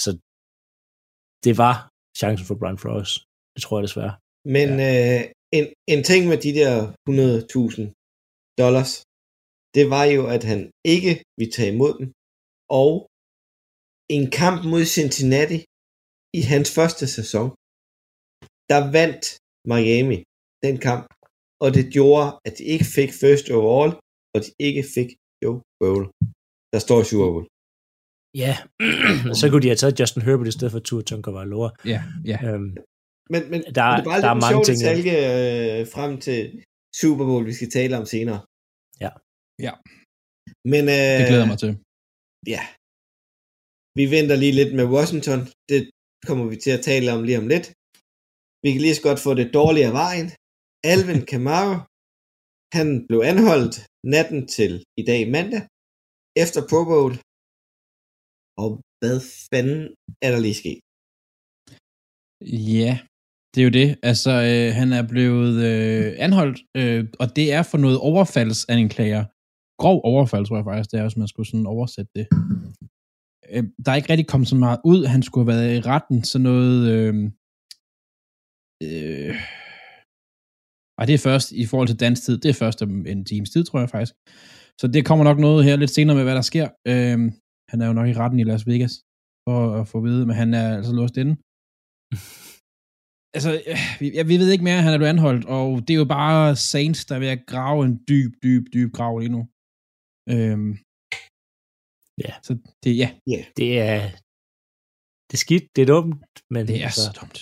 [0.05, 0.11] Så
[1.45, 1.75] det var
[2.21, 3.13] chancen for Brian Flores.
[3.55, 4.15] Det tror jeg desværre.
[4.57, 4.89] Men ja.
[4.89, 5.23] øh,
[5.59, 6.73] en, en ting med de der
[7.09, 7.83] 100.000
[8.63, 8.93] dollars,
[9.77, 10.61] det var jo, at han
[10.95, 12.07] ikke ville tage imod dem.
[12.83, 12.93] Og
[14.17, 15.59] en kamp mod Cincinnati
[16.39, 17.49] i hans første sæson,
[18.73, 19.25] der vandt
[19.73, 20.19] Miami
[20.67, 21.05] den kamp,
[21.65, 23.93] og det gjorde, at de ikke fik first overall,
[24.35, 25.09] og de ikke fik
[25.43, 26.03] Joe Bowl,
[26.73, 27.47] der står Super Bowl.
[28.45, 28.55] Ja,
[29.41, 31.69] så kunne de have taget Justin Herbert i stedet for Tua Tagovailoa.
[31.93, 32.01] Ja,
[32.31, 32.39] ja.
[32.49, 32.71] Øhm,
[33.33, 34.85] Men, men Der er- men det var der er mange sjov ting, ja.
[34.89, 35.17] detalje
[35.81, 36.41] øh, frem til
[37.01, 38.41] Super Bowl, vi skal tale om senere.
[39.05, 39.11] Ja.
[39.67, 39.73] Ja.
[40.73, 41.73] Men øh, Det glæder mig til.
[42.55, 42.63] Ja.
[43.99, 45.41] Vi venter lige lidt med Washington.
[45.71, 45.81] Det
[46.29, 47.67] kommer vi til at tale om lige om lidt.
[48.63, 50.29] Vi kan lige så godt få det dårlige af vejen.
[50.93, 51.77] Alvin Kamara,
[52.77, 53.75] han blev anholdt
[54.15, 55.63] natten til i dag mandag,
[56.43, 57.13] efter Pro Bowl.
[58.63, 58.71] Og
[59.01, 59.17] hvad
[59.51, 59.81] fanden
[60.25, 60.81] er der lige sket?
[62.77, 62.93] Ja,
[63.57, 63.99] det er jo det.
[64.03, 69.25] Altså, øh, han er blevet øh, anholdt, øh, og det er for noget overfaldsanklager.
[69.83, 72.27] Grov overfald, tror jeg faktisk, det er, hvis man skulle sådan oversætte det.
[73.53, 75.05] Øh, der er ikke rigtig kommet så meget ud.
[75.05, 76.77] Han skulle have været i retten, så noget...
[76.95, 77.15] Øh,
[78.87, 79.37] øh,
[80.99, 83.51] og det er først, i forhold til dansk tid, det er først om en times
[83.51, 84.15] tid, tror jeg faktisk.
[84.81, 86.69] Så det kommer nok noget her lidt senere med, hvad der sker.
[86.91, 87.19] Øh,
[87.71, 88.95] han er jo nok i retten i Las Vegas,
[89.49, 91.37] for at få at vide, men han er altså låst inde
[93.37, 96.01] altså, øh, vi, ja, vi ved ikke mere, han er blevet anholdt, og det er
[96.05, 99.43] jo bare Saints, der er ved at grave en dyb, dyb, dyb grav lige nu.
[100.35, 100.73] Øhm,
[102.25, 102.33] Ja.
[102.47, 103.09] Så det, ja,
[103.61, 104.01] det er
[105.29, 107.39] det er skidt, det er dumt, men det er altså, så dumt.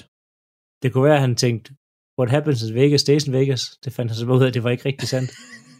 [0.82, 1.68] det kunne være, at han tænkte,
[2.18, 3.62] what happens in Vegas stays in Vegas.
[3.84, 5.30] Det fandt han så ud af, at det var ikke rigtig sandt.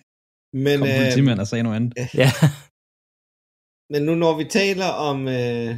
[0.66, 1.92] Men, Kom øh, politimand og sagde noget andet.
[2.22, 2.30] ja,
[3.92, 5.70] men nu når vi taler om øh,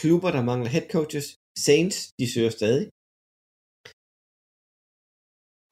[0.00, 1.26] klubber, der mangler head coaches,
[1.66, 2.84] Saints, de søger stadig.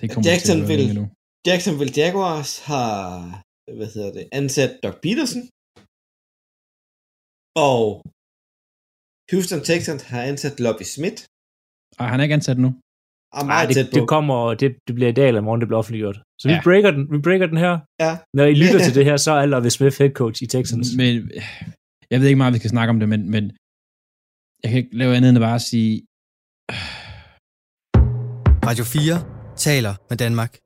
[0.01, 1.11] Det kommer til at være Jacksonville.
[1.49, 2.91] Jacksonville Jaguars har
[3.79, 5.43] hvad hedder det, ansat Doug Peterson.
[7.69, 7.83] Og
[9.31, 11.21] Houston Texans har ansat Lobby Smith.
[12.01, 12.71] Ej, han er ikke ansat nu.
[13.37, 13.97] Og Ej, meget det, tæt på.
[13.99, 16.19] det kommer, det, det bliver i dag eller i morgen, det bliver offentliggjort.
[16.41, 16.61] Så vi Ja.
[16.69, 17.73] breaker den, vi breaker den her.
[18.05, 18.13] Ja.
[18.37, 20.89] Når I lytter til det her, så er Lovie Smith head coach i Texans.
[21.01, 21.43] Men øh,
[22.11, 23.45] jeg ved ikke meget, vi skal snakke om det, men, men
[24.63, 25.95] jeg kan ikke lave andet end at bare sige,
[28.69, 30.57] Radio 4 taler med Danmark.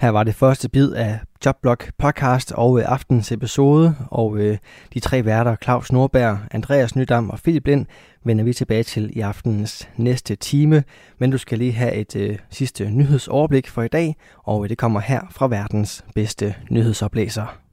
[0.00, 4.58] Her var det første bid af Jobblog podcast og øh, aftens episode, og øh,
[4.94, 7.86] de tre værter, Claus Norberg, Andreas Nydam og Philip Lind,
[8.24, 10.84] vender vi tilbage til i aftenens næste time.
[11.18, 14.78] Men du skal lige have et øh, sidste nyhedsoverblik for i dag, og øh, det
[14.78, 17.69] kommer her fra verdens bedste nyhedsoplæser.